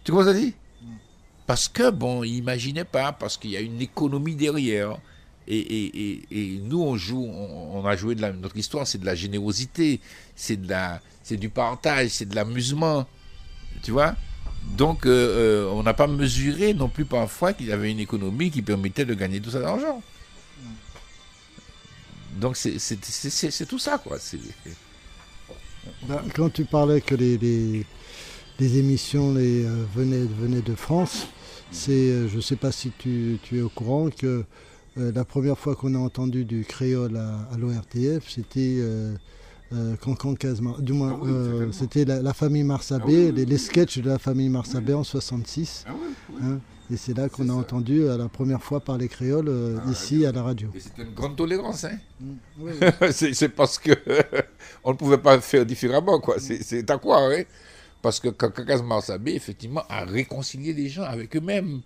Tu 0.03 0.11
vois 0.11 0.25
ce 0.25 0.31
qu'il 0.31 0.37
a 0.37 0.41
dit 0.41 0.55
Parce 1.47 1.69
que, 1.69 1.89
bon, 1.89 2.23
il 2.23 2.33
n'imaginait 2.33 2.85
pas, 2.85 3.11
parce 3.13 3.37
qu'il 3.37 3.51
y 3.51 3.57
a 3.57 3.61
une 3.61 3.81
économie 3.81 4.35
derrière. 4.35 4.97
Et, 5.47 6.61
nous, 6.63 6.81
on 6.81 6.97
joue, 6.97 7.25
on, 7.25 7.85
a 7.85 7.95
joué 7.95 8.15
de 8.15 8.21
la, 8.21 8.31
notre 8.31 8.57
histoire, 8.57 8.87
c'est 8.87 8.99
de 8.99 9.05
la 9.05 9.15
générosité, 9.15 9.99
c'est 10.35 10.61
de 10.61 10.69
la, 10.69 11.01
c'est 11.23 11.37
du 11.37 11.49
partage, 11.49 12.09
c'est 12.09 12.29
de 12.29 12.35
l'amusement, 12.35 13.07
tu 13.83 13.91
vois. 13.91 14.15
Donc, 14.77 15.05
euh, 15.05 15.09
euh, 15.09 15.71
on 15.71 15.83
n'a 15.83 15.93
pas 15.93 16.07
mesuré 16.07 16.73
non 16.73 16.87
plus 16.87 17.05
parfois 17.05 17.53
qu'il 17.53 17.67
y 17.67 17.71
avait 17.71 17.91
une 17.91 17.99
économie 17.99 18.51
qui 18.51 18.61
permettait 18.61 19.05
de 19.05 19.13
gagner 19.13 19.41
tout 19.41 19.49
ça 19.49 19.59
d'argent. 19.59 20.01
Donc, 22.35 22.55
c'est 22.55 23.65
tout 23.67 23.79
ça, 23.79 23.97
quoi. 23.97 24.17
Ben, 26.07 26.21
quand 26.35 26.51
tu 26.51 26.65
parlais 26.65 27.01
que 27.01 27.15
les, 27.15 27.39
les, 27.39 27.85
les 28.59 28.77
émissions 28.77 29.33
les, 29.33 29.65
euh, 29.65 29.83
venaient, 29.95 30.27
venaient 30.39 30.61
de 30.61 30.75
France, 30.75 31.27
c'est, 31.71 31.91
euh, 31.91 32.27
je 32.27 32.35
ne 32.35 32.41
sais 32.41 32.55
pas 32.55 32.71
si 32.71 32.91
tu, 32.97 33.39
tu 33.41 33.57
es 33.57 33.61
au 33.61 33.69
courant 33.69 34.09
que 34.09 34.45
euh, 34.97 35.11
la 35.13 35.23
première 35.25 35.57
fois 35.57 35.75
qu'on 35.75 35.95
a 35.95 35.97
entendu 35.97 36.45
du 36.45 36.65
créole 36.65 37.17
à, 37.17 37.47
à 37.53 37.57
l'ORTF, 37.57 38.29
c'était 38.29 38.75
euh, 38.79 39.15
euh, 39.73 39.95
Cancan 39.97 40.35
Casma. 40.35 40.75
Du 40.79 40.93
moins, 40.93 41.17
Ah 41.21 41.25
oui, 41.25 41.73
c'était 41.73 42.03
la, 42.05 42.21
la 42.21 42.33
famille 42.33 42.63
Marsabé, 42.63 43.03
Ah 43.05 43.07
oui, 43.07 43.31
les, 43.35 43.43
oui. 43.43 43.45
les 43.45 43.57
sketchs 43.57 43.99
de 43.99 44.09
la 44.09 44.19
famille 44.19 44.49
Marsabé 44.49 44.93
en 44.93 45.03
66. 45.03 45.85
Ah 45.87 45.91
hein. 46.43 46.59
et 46.91 46.97
c'est 46.97 47.15
là 47.17 47.29
qu'on 47.29 47.45
a 47.45 47.53
ça. 47.53 47.53
entendu 47.53 48.03
la 48.05 48.27
première 48.27 48.61
fois 48.61 48.81
parler 48.81 49.07
créole 49.07 49.49
ici 49.89 50.25
à 50.25 50.31
la 50.33 50.43
radio. 50.43 50.69
Et 50.75 50.79
c'était 50.81 51.03
une 51.03 51.13
grande 51.13 51.37
tolérance, 51.37 51.85
hein. 51.85 51.97
Oui, 52.59 52.71
c'est 53.11 53.33
c'est 53.33 53.49
parce 53.49 53.77
que 53.79 53.91
on 54.83 54.91
ne 54.91 54.97
pouvait 54.97 55.17
pas 55.17 55.39
faire 55.39 55.65
différemment, 55.65 56.19
quoi. 56.19 56.35
C'est 56.39 56.61
c'est 56.63 56.89
à 56.91 56.97
quoi, 56.97 57.19
hein 57.33 57.43
Parce 58.01 58.19
que 58.19 58.27
Kakaz 58.29 58.81
Marsabé, 58.83 59.35
effectivement, 59.35 59.83
a 59.87 60.03
réconcilié 60.03 60.73
les 60.73 60.89
gens 60.89 61.03
avec 61.03 61.33
eux-mêmes. 61.37 61.81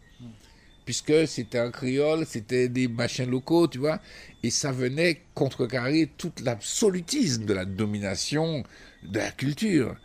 Puisque 0.86 1.27
c'était 1.27 1.58
un 1.60 1.72
créole, 1.72 2.25
c'était 2.27 2.70
des 2.70 2.88
machins 2.88 3.30
locaux, 3.30 3.68
tu 3.68 3.80
vois. 3.80 4.00
Et 4.44 4.51
ça 4.51 4.72
venait 4.72 5.24
contrecarrer 5.34 6.12
tout 6.18 6.32
l'absolutisme 6.44 7.46
de 7.46 7.54
la 7.54 7.65
domination 7.65 8.63
de 9.04 9.20
la 9.20 9.32
culture. 9.32 9.96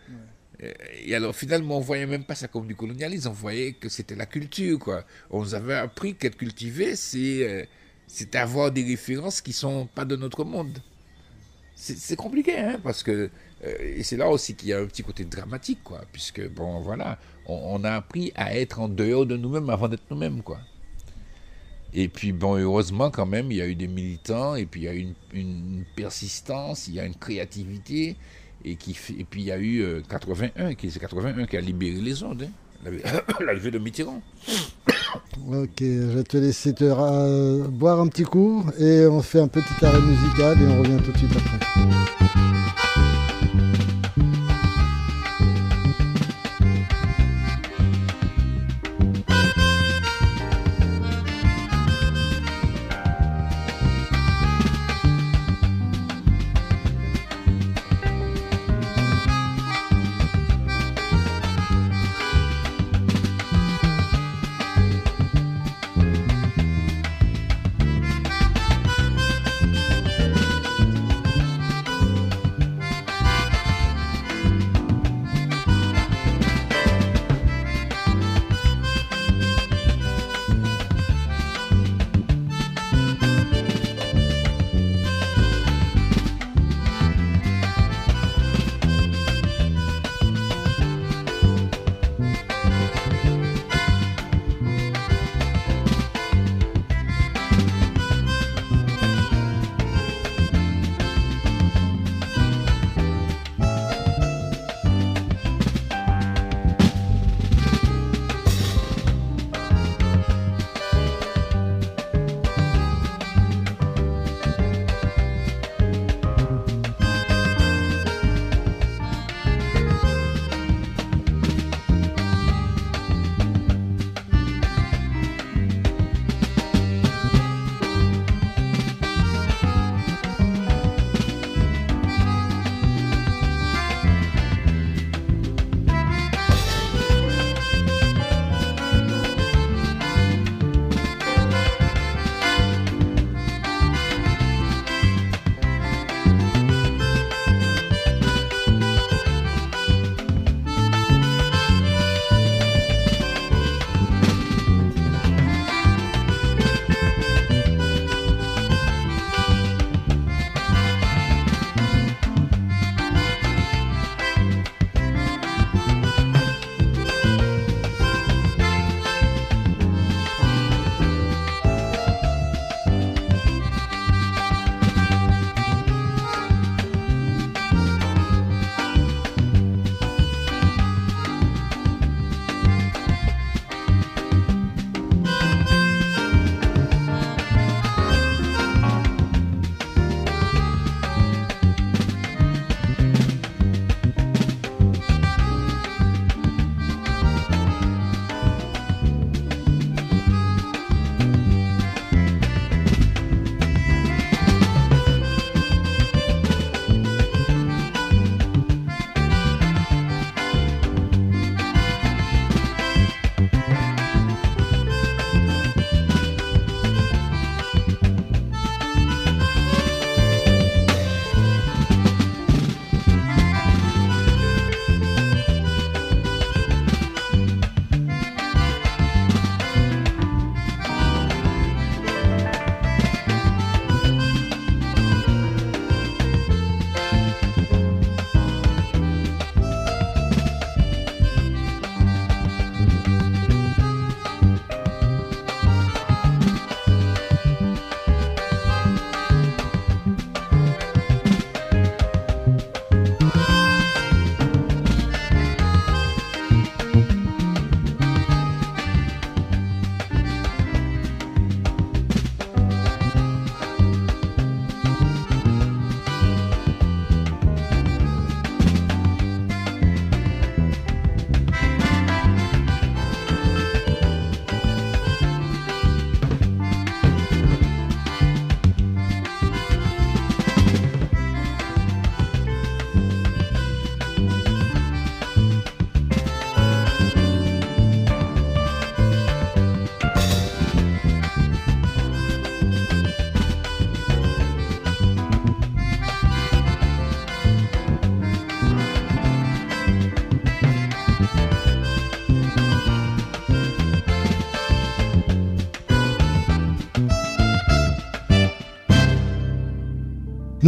Et 1.04 1.14
alors 1.14 1.34
finalement, 1.34 1.78
on 1.78 1.80
voyait 1.80 2.06
même 2.06 2.24
pas 2.24 2.34
ça 2.34 2.48
comme 2.48 2.66
du 2.66 2.76
colonialisme, 2.76 3.30
on 3.30 3.32
voyait 3.32 3.72
que 3.72 3.88
c'était 3.88 4.14
la 4.14 4.26
culture, 4.26 4.78
quoi. 4.78 5.04
On 5.30 5.40
nous 5.40 5.54
avait 5.54 5.74
appris 5.74 6.14
qu'être 6.16 6.36
cultivé, 6.36 6.96
c'est 6.96 7.48
euh, 7.48 7.64
c'est 8.06 8.34
avoir 8.36 8.70
des 8.70 8.84
références 8.84 9.40
qui 9.40 9.52
sont 9.54 9.86
pas 9.86 10.04
de 10.04 10.16
notre 10.16 10.44
monde. 10.44 10.82
C'est 11.74 11.96
c'est 11.98 12.16
compliqué, 12.16 12.58
hein, 12.58 12.80
parce 12.82 13.02
que 13.02 13.30
euh, 13.64 13.78
et 13.80 14.02
c'est 14.02 14.16
là 14.18 14.28
aussi 14.30 14.54
qu'il 14.56 14.68
y 14.68 14.72
a 14.74 14.80
un 14.80 14.86
petit 14.86 15.02
côté 15.02 15.24
dramatique, 15.24 15.82
quoi, 15.82 16.02
puisque 16.12 16.46
bon, 16.50 16.80
voilà, 16.80 17.18
on, 17.46 17.54
on 17.80 17.84
a 17.84 17.92
appris 17.92 18.32
à 18.34 18.54
être 18.56 18.80
en 18.80 18.88
dehors 18.88 19.26
de 19.26 19.36
nous-mêmes 19.36 19.70
avant 19.70 19.88
d'être 19.88 20.04
nous-mêmes, 20.10 20.42
quoi. 20.42 20.60
Et 21.92 22.08
puis 22.08 22.32
bon, 22.32 22.56
heureusement 22.56 23.10
quand 23.10 23.26
même, 23.26 23.50
il 23.50 23.58
y 23.58 23.62
a 23.62 23.66
eu 23.66 23.74
des 23.74 23.88
militants, 23.88 24.54
et 24.54 24.66
puis 24.66 24.82
il 24.82 24.84
y 24.84 24.88
a 24.88 24.94
eu 24.94 25.08
une, 25.32 25.84
persistance, 25.96 26.88
il 26.88 26.94
y 26.94 27.00
a 27.00 27.04
une 27.04 27.14
créativité, 27.14 28.16
et 28.64 28.76
qui 28.76 28.96
et 29.18 29.24
puis 29.24 29.42
il 29.42 29.46
y 29.46 29.52
a 29.52 29.58
eu 29.58 29.80
euh, 29.80 30.02
81, 30.08 30.74
qui 30.74 30.90
c'est 30.90 31.00
81 31.00 31.46
qui 31.46 31.56
a 31.56 31.60
libéré 31.60 32.00
les 32.00 32.22
ondes, 32.22 32.48
hein, 32.86 32.90
la, 33.40 33.44
la 33.46 33.52
levée 33.54 33.70
de 33.70 33.78
Mitterrand. 33.78 34.22
Ok, 35.50 35.80
je 35.80 36.16
vais 36.16 36.22
te 36.22 36.36
laisser 36.36 36.72
te 36.72 37.66
boire 37.66 38.00
un 38.00 38.06
petit 38.06 38.22
coup 38.22 38.64
et 38.78 39.06
on 39.06 39.20
fait 39.22 39.40
un 39.40 39.48
petit 39.48 39.84
arrêt 39.84 40.00
musical 40.00 40.56
et 40.62 40.66
on 40.66 40.78
revient 40.78 41.02
tout 41.02 41.10
de 41.10 41.18
suite 41.18 41.32
après. 41.32 41.80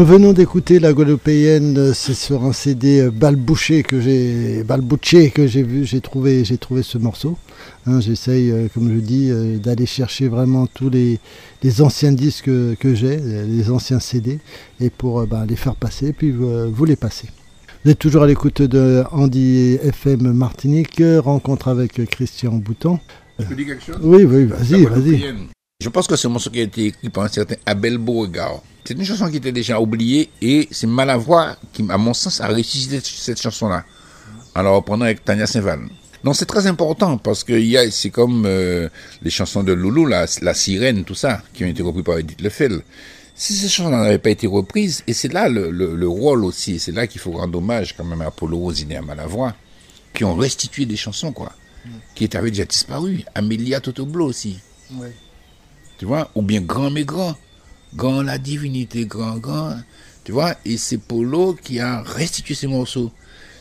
Nous 0.03 0.09
venons 0.09 0.33
d'écouter 0.33 0.81
la 0.81 0.93
Guadeloupéenne, 0.93 1.95
c'est 1.95 2.15
sur 2.15 2.43
un 2.43 2.53
CD 2.53 3.09
balbouché 3.09 3.85
que 3.85 4.01
j'ai 4.01 4.65
balbouché 4.65 5.31
que 5.31 5.47
j'ai 5.47 5.63
vu, 5.63 5.85
j'ai 5.85 6.01
trouvé, 6.01 6.45
j'ai 6.45 6.59
trouvé 6.59 6.83
ce 6.83 6.99
morceau. 6.99 7.39
Hein, 7.87 8.01
J'essaye, 8.01 8.51
euh, 8.51 8.67
comme 8.75 8.93
je 8.93 8.99
dis, 8.99 9.31
euh, 9.31 9.59
d'aller 9.59 9.87
chercher 9.87 10.27
vraiment 10.27 10.67
tous 10.67 10.91
les, 10.91 11.21
les 11.63 11.83
anciens 11.83 12.11
disques 12.11 12.47
que, 12.47 12.95
j'ai, 12.97 13.17
les 13.17 13.71
anciens 13.71 14.01
CD, 14.01 14.41
et 14.81 14.91
pour 14.91 15.21
euh, 15.21 15.27
ben, 15.27 15.47
les 15.47 15.55
faire 15.55 15.77
passer, 15.77 16.13
puis 16.13 16.33
euh, 16.33 16.69
vous 16.69 16.85
les 16.85 16.97
passer. 16.97 17.29
Vous 17.85 17.93
êtes 17.93 18.01
toujours 18.01 18.25
à 18.25 18.27
l'écoute 18.27 18.61
de 18.61 19.05
Andy 19.13 19.79
FM 19.85 20.33
Martinique, 20.33 21.01
rencontre 21.19 21.69
avec 21.69 22.05
Christian 22.11 22.55
Bouton. 22.55 22.99
Peux 23.39 23.55
dire 23.55 23.67
quelque 23.67 23.85
chose? 23.85 23.99
Oui, 24.03 24.25
oui, 24.25 24.47
vas-y, 24.47 24.85
vas-y. 24.85 25.52
Je 25.83 25.89
pense 25.89 26.07
que 26.07 26.15
c'est 26.15 26.29
un 26.29 26.31
morceau 26.31 26.49
qui 26.51 26.61
a 26.61 26.63
été 26.63 26.87
écrit 26.87 27.09
par 27.11 27.25
un 27.25 27.29
certain 27.29 27.57
Abel 27.67 27.99
Beauregard. 27.99 28.63
C'est 28.85 28.95
une 28.95 29.05
chanson 29.05 29.29
qui 29.29 29.39
était 29.39 29.51
déjà 29.51 29.81
oubliée 29.81 30.31
et 30.41 30.69
c'est 30.71 30.87
Malavoie 30.87 31.57
qui, 31.73 31.85
à 31.89 31.99
mon 31.99 32.15
sens, 32.15 32.41
a 32.41 32.47
ressuscité 32.47 33.01
cette 33.03 33.43
chanson-là 33.43 33.85
en 34.55 34.63
la 34.63 34.71
reprenant 34.71 35.07
avec 35.07 35.25
Tania 35.25 35.49
Saint-Val. 35.49 35.81
Non, 36.23 36.35
c'est 36.35 36.47
très 36.47 36.69
important 36.69 37.19
parce 37.19 37.43
que 37.43 37.53
il 37.53 37.67
y 37.67 37.77
a, 37.77 37.91
c'est 37.91 38.11
comme 38.11 38.45
euh, 38.47 38.89
les 39.23 39.31
chansons 39.31 39.65
de 39.65 39.73
Loulou, 39.73 40.07
la, 40.07 40.27
la 40.41 40.55
sirène, 40.55 41.03
tout 41.03 41.17
ça, 41.17 41.43
qui 41.53 41.65
ont 41.65 41.67
été 41.67 41.83
reprises 41.83 42.05
par 42.05 42.19
Edith 42.19 42.41
Lefel. 42.41 42.83
Si 43.35 43.53
ces 43.55 43.69
chansons 43.69 43.91
n'avaient 43.91 44.19
pas 44.19 44.31
été 44.31 44.47
reprises, 44.47 45.03
et 45.09 45.15
c'est 45.15 45.33
là 45.33 45.49
le, 45.49 45.73
le, 45.73 45.97
le 45.97 46.09
rôle 46.09 46.45
aussi, 46.45 46.79
c'est 46.79 46.93
là 46.93 47.09
qu'il 47.09 47.21
faut 47.21 47.33
rendre 47.33 47.59
hommage 47.59 47.97
quand 47.97 48.05
même 48.05 48.23
à 48.23 48.27
Apollo 48.27 48.57
Rosine 48.57 48.93
et 48.93 48.97
à 48.97 49.03
Malavoie, 49.03 49.57
qui 50.15 50.23
ont 50.25 50.37
restitué 50.37 50.87
des 50.87 50.97
chansons, 50.97 51.33
quoi, 51.33 51.51
qui 52.15 52.29
avaient 52.37 52.51
déjà 52.51 52.67
disparu. 52.67 53.25
Amélia 53.35 53.81
Totoblo 53.81 54.27
aussi. 54.27 54.59
Tu 56.03 56.07
vois, 56.07 56.33
ou 56.35 56.43
bien 56.43 56.61
grand 56.61 56.91
mais 56.91 57.05
grand. 57.05 57.37
Grand 57.95 58.23
la 58.23 58.37
divinité, 58.37 59.07
grand, 59.07 59.37
grand. 59.37 59.77
Tu 60.25 60.33
vois, 60.33 60.57
et 60.65 60.77
c'est 60.77 60.99
Polo 60.99 61.55
qui 61.55 61.79
a 61.79 62.03
restitué 62.03 62.57
ces 62.57 62.67
morceaux. 62.67 63.13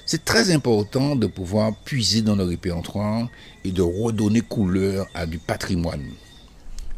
C'est 0.08 0.26
très 0.26 0.50
important 0.50 1.16
de 1.16 1.28
pouvoir 1.28 1.76
puiser 1.86 2.24
dans 2.24 2.36
le 2.36 2.44
répertoire 2.44 3.30
et 3.64 3.70
de 3.70 3.84
redonner 3.84 4.42
couleur 4.42 5.06
à 5.14 5.28
du 5.28 5.38
patrimoine. 5.38 6.04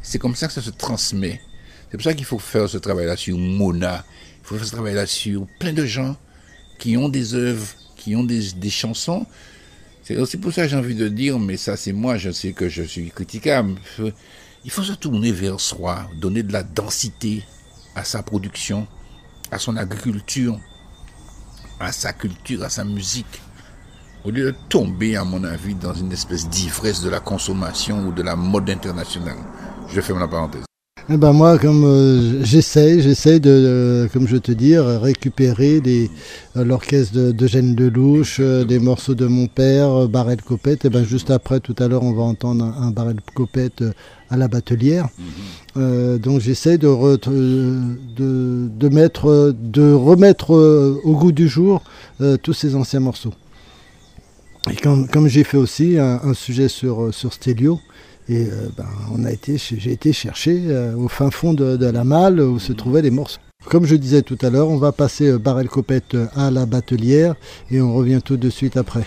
C'est 0.01 0.17
comme 0.17 0.33
ça 0.33 0.47
que 0.47 0.53
ça 0.53 0.61
se 0.61 0.69
transmet. 0.69 1.41
C'est 1.91 1.97
pour 1.97 2.05
ça 2.05 2.13
qu'il 2.13 2.23
faut 2.23 2.39
faire 2.39 2.69
ce 2.69 2.77
travail-là 2.77 3.17
sur 3.17 3.37
Mona. 3.37 4.05
Il 4.43 4.47
faut 4.47 4.55
faire 4.55 4.65
ce 4.65 4.71
travail-là 4.71 5.05
sur 5.05 5.45
plein 5.59 5.73
de 5.73 5.85
gens 5.85 6.15
qui 6.79 6.95
ont 6.95 7.09
des 7.09 7.33
œuvres, 7.33 7.67
qui 7.97 8.15
ont 8.15 8.23
des, 8.23 8.53
des 8.53 8.69
chansons. 8.69 9.25
C'est 10.03 10.15
aussi 10.15 10.37
pour 10.37 10.53
ça 10.53 10.63
que 10.63 10.69
j'ai 10.69 10.77
envie 10.77 10.95
de 10.95 11.09
dire, 11.09 11.37
mais 11.37 11.57
ça 11.57 11.75
c'est 11.75 11.91
moi, 11.91 12.17
je 12.17 12.31
sais 12.31 12.53
que 12.53 12.69
je 12.69 12.83
suis 12.83 13.09
critiquable. 13.09 13.75
Il 14.65 14.71
faut 14.71 14.83
se 14.83 14.93
tourner 14.93 15.33
vers 15.33 15.59
soi, 15.59 16.07
donner 16.21 16.41
de 16.41 16.53
la 16.53 16.63
densité 16.63 17.43
à 17.95 18.05
sa 18.05 18.23
production, 18.23 18.87
à 19.51 19.59
son 19.59 19.75
agriculture, 19.75 20.57
à 21.81 21.91
sa 21.91 22.13
culture, 22.13 22.63
à 22.63 22.69
sa 22.69 22.85
musique. 22.85 23.41
Au 24.23 24.31
lieu 24.31 24.53
de 24.53 24.57
tomber, 24.69 25.17
à 25.17 25.25
mon 25.25 25.43
avis, 25.43 25.75
dans 25.75 25.93
une 25.93 26.13
espèce 26.13 26.47
d'ivresse 26.47 27.01
de 27.01 27.09
la 27.09 27.19
consommation 27.19 28.07
ou 28.07 28.13
de 28.13 28.23
la 28.23 28.37
mode 28.37 28.69
internationale. 28.69 29.35
Je 29.89 29.99
ferme 29.99 30.19
la 30.19 30.29
parenthèse. 30.29 30.63
Eh 31.09 31.17
ben 31.17 31.33
moi, 31.33 31.57
comme 31.57 31.83
euh, 31.83 32.45
j'essaye, 32.45 33.01
j'essaye 33.01 33.41
de, 33.41 33.49
euh, 33.49 34.07
comme 34.07 34.25
je 34.25 34.37
te 34.37 34.53
dis, 34.53 34.77
récupérer 34.77 35.81
euh, 35.85 36.63
l'orchestre 36.63 37.13
de, 37.13 37.31
de 37.33 37.47
Gênes 37.47 37.75
Lelouch, 37.75 38.37
euh, 38.39 38.63
des 38.63 38.79
morceaux 38.79 39.13
de 39.13 39.25
mon 39.25 39.47
père, 39.47 40.07
Barrel 40.07 40.41
Copette. 40.41 40.85
Et 40.85 40.89
ben 40.89 41.03
juste 41.03 41.29
après, 41.29 41.59
tout 41.59 41.75
à 41.79 41.89
l'heure, 41.89 42.03
on 42.03 42.13
va 42.13 42.23
entendre 42.23 42.63
un, 42.63 42.83
un 42.83 42.91
Barrel 42.91 43.17
Copette 43.35 43.83
à 44.33 44.37
la 44.37 44.47
batelière. 44.47 45.07
Euh, 45.77 46.17
donc 46.17 46.41
j'essaie 46.45 46.77
de, 46.77 46.87
re- 46.87 47.19
euh, 47.27 47.79
de, 48.15 48.67
de 48.83 48.89
mettre, 48.89 49.53
de 49.79 49.91
remettre 49.93 50.55
euh, 50.55 50.99
au 51.03 51.13
goût 51.15 51.31
du 51.31 51.47
jour 51.47 51.81
euh, 52.21 52.37
tous 52.43 52.53
ces 52.53 52.75
anciens 52.75 52.99
morceaux. 52.99 53.33
Et 54.71 54.75
comme, 54.75 55.07
comme 55.07 55.27
j'ai 55.27 55.43
fait 55.43 55.57
aussi 55.57 55.97
un, 55.97 56.19
un 56.23 56.33
sujet 56.33 56.67
sur, 56.67 57.13
sur 57.13 57.31
Stelio, 57.33 57.79
et 58.29 58.45
euh, 58.45 58.69
ben, 58.77 58.85
on 59.15 59.25
a 59.25 59.31
été, 59.31 59.57
j'ai 59.57 59.91
été 59.91 60.13
chercher 60.13 60.55
au 60.97 61.07
fin 61.09 61.29
fond 61.29 61.53
de, 61.53 61.75
de 61.77 61.85
la 61.85 62.03
malle 62.03 62.39
où 62.39 62.57
se 62.59 62.73
trouvaient 62.73 63.01
les 63.01 63.11
morceaux. 63.11 63.41
Comme 63.65 63.85
je 63.85 63.95
disais 63.95 64.21
tout 64.21 64.37
à 64.41 64.49
l'heure, 64.49 64.69
on 64.69 64.77
va 64.77 64.91
passer 64.91 65.37
Barrel 65.37 65.67
Copette 65.69 66.17
à 66.35 66.49
la 66.51 66.65
batelière 66.65 67.35
et 67.71 67.81
on 67.81 67.93
revient 67.93 68.21
tout 68.23 68.37
de 68.37 68.49
suite 68.49 68.77
après. 68.77 69.03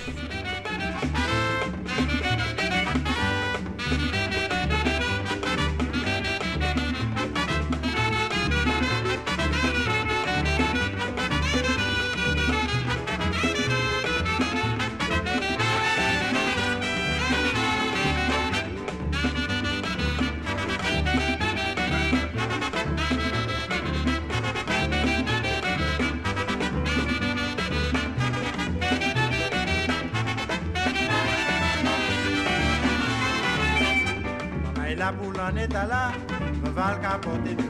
Me 35.69 36.71
va 36.71 36.95
le 36.95 37.03
capoter 37.03 37.55
du. 37.55 37.65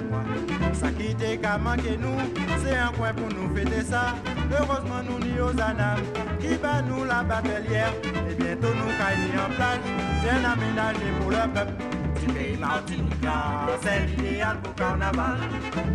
Ça 0.73 0.89
qu'à 0.91 1.59
manquer 1.59 1.99
nous, 1.99 2.19
c'est 2.63 2.77
un 2.77 2.89
coin 2.89 3.13
pour 3.15 3.29
nous 3.29 3.55
fêter 3.55 3.83
ça. 3.83 4.15
Heureusement 4.53 5.03
nous 5.09 5.19
ni 5.25 5.41
aux 5.41 5.51
anames, 5.51 6.03
qui 6.39 6.57
bat 6.57 6.83
nous 6.83 7.05
la 7.05 7.23
batelière. 7.23 7.93
Et 8.31 8.35
bientôt 8.35 8.75
nous 8.75 8.93
caillons 8.99 9.47
en 9.47 9.55
place, 9.55 9.81
bien 10.23 10.51
aménagé 10.51 11.11
pour 11.21 11.31
le 11.31 11.49
peuple. 11.53 11.73
Du 12.21 12.33
pays 12.33 12.57
Martinique 12.57 13.25
là, 13.25 13.67
c'est 13.83 14.07
l'idéal 14.07 14.59
pour 14.63 14.75
carnaval. 14.75 15.39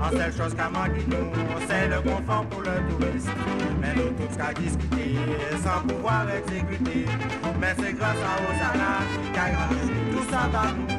En 0.02 0.10
seule 0.12 0.34
chose 0.34 0.56
qu'à 0.56 0.70
manquer 0.70 1.06
nous, 1.08 1.32
c'est 1.68 1.88
le 1.88 2.02
confort 2.02 2.46
pour 2.46 2.62
le 2.62 2.90
touriste. 2.90 3.30
Mais 3.80 3.94
nous 3.96 4.12
tous 4.12 4.38
qu'à 4.38 4.54
discuter, 4.54 5.18
sans 5.64 5.88
pouvoir 5.88 6.26
exécuter. 6.30 7.06
Mais 7.60 7.76
c'est 7.78 7.94
grâce 7.94 8.18
à 8.18 8.36
Osana 8.50 9.00
qui 9.34 9.40
a 9.40 10.12
tout 10.12 10.26
ça 10.32 10.50
dans 10.52 10.76
nous. 10.76 10.91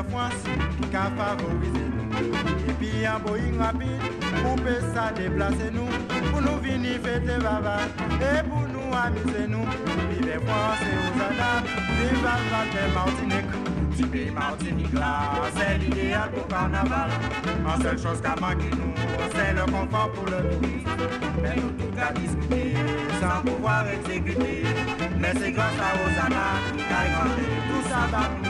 Air 0.00 0.04
France 0.08 0.32
qui 0.90 0.96
a 0.96 1.10
favorisé 1.16 1.84
nous. 1.96 2.68
Et 2.68 2.72
puis 2.74 3.06
un 3.06 3.18
Boeing 3.18 3.58
rapide 3.58 4.00
pour 4.42 4.56
payer 4.56 4.80
ça 4.94 5.12
déplacer 5.12 5.70
nous. 5.72 5.88
Pour 6.30 6.40
nous 6.40 6.58
venir 6.60 7.00
fêter 7.02 7.38
baba 7.38 7.78
et 8.20 8.48
pour 8.48 8.60
nous 8.60 8.94
amuser 8.94 9.46
nous. 9.48 9.66
Vive 10.10 10.28
et 10.28 10.36
aux 10.36 11.20
Adam, 11.20 11.66
vive 11.98 12.24
la 12.24 12.36
Val 12.50 12.68
de 12.72 12.94
Martinique. 12.94 13.96
Du 13.96 14.06
pays 14.06 14.30
Martinique 14.30 14.92
là, 14.94 15.32
c'est 15.54 15.78
l'idéal 15.78 16.30
pour 16.30 16.46
carnaval. 16.48 17.10
En 17.66 17.82
seule 17.82 17.98
chose 17.98 18.20
qu'à 18.22 18.34
manquer 18.40 18.70
nous, 18.70 18.94
c'est 19.34 19.52
le 19.52 19.64
confort 19.70 20.10
pour 20.12 20.24
le 20.24 20.48
tourisme. 20.48 20.88
Mais 21.42 21.56
nous 21.56 21.70
tout 21.72 22.00
à 22.00 22.12
discuter, 22.12 22.74
sans 23.20 23.42
pouvoir 23.42 23.84
exécuter. 23.88 24.64
Mais 25.18 25.32
c'est 25.38 25.52
grâce 25.52 25.78
à 25.78 25.94
Osana 26.00 26.46
qui 26.76 26.84
a 26.84 27.00
inventé 27.00 27.42
tout 27.68 27.88
ça 27.88 28.08
dans 28.10 28.49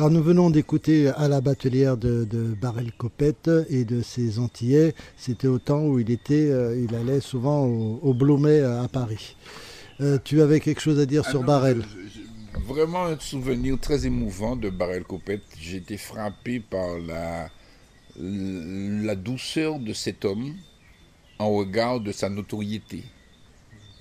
Alors 0.00 0.10
nous 0.10 0.22
venons 0.22 0.48
d'écouter 0.48 1.08
à 1.08 1.28
la 1.28 1.42
batelière 1.42 1.98
de, 1.98 2.24
de 2.24 2.54
Barrel 2.58 2.90
Copette 2.90 3.50
et 3.68 3.84
de 3.84 4.00
ses 4.00 4.38
Antillais. 4.38 4.94
C'était 5.18 5.46
au 5.46 5.58
temps 5.58 5.82
où 5.84 5.98
il 5.98 6.10
était, 6.10 6.48
euh, 6.50 6.74
il 6.82 6.94
allait 6.94 7.20
souvent 7.20 7.66
au, 7.66 8.00
au 8.02 8.14
Blomet 8.14 8.60
euh, 8.60 8.82
à 8.82 8.88
Paris. 8.88 9.36
Euh, 10.00 10.16
tu 10.24 10.40
avais 10.40 10.58
quelque 10.60 10.80
chose 10.80 10.98
à 10.98 11.04
dire 11.04 11.22
Ah 11.26 11.30
sur 11.30 11.40
non, 11.42 11.46
je- 11.74 12.60
vraiment 12.66 13.04
un 13.04 13.18
souvenir 13.20 13.78
très 13.78 14.06
émouvant 14.06 14.56
de 14.56 14.70
Barrel 14.70 15.04
Copette. 15.04 15.42
J'ai 15.60 15.76
été 15.76 15.98
frappé 15.98 16.60
par 16.60 16.98
la, 16.98 17.50
la 18.18 19.14
douceur 19.16 19.80
de 19.80 19.92
cet 19.92 20.24
homme 20.24 20.54
en 21.38 21.50
regard 21.50 22.00
de 22.00 22.10
sa 22.10 22.30
notoriété. 22.30 23.04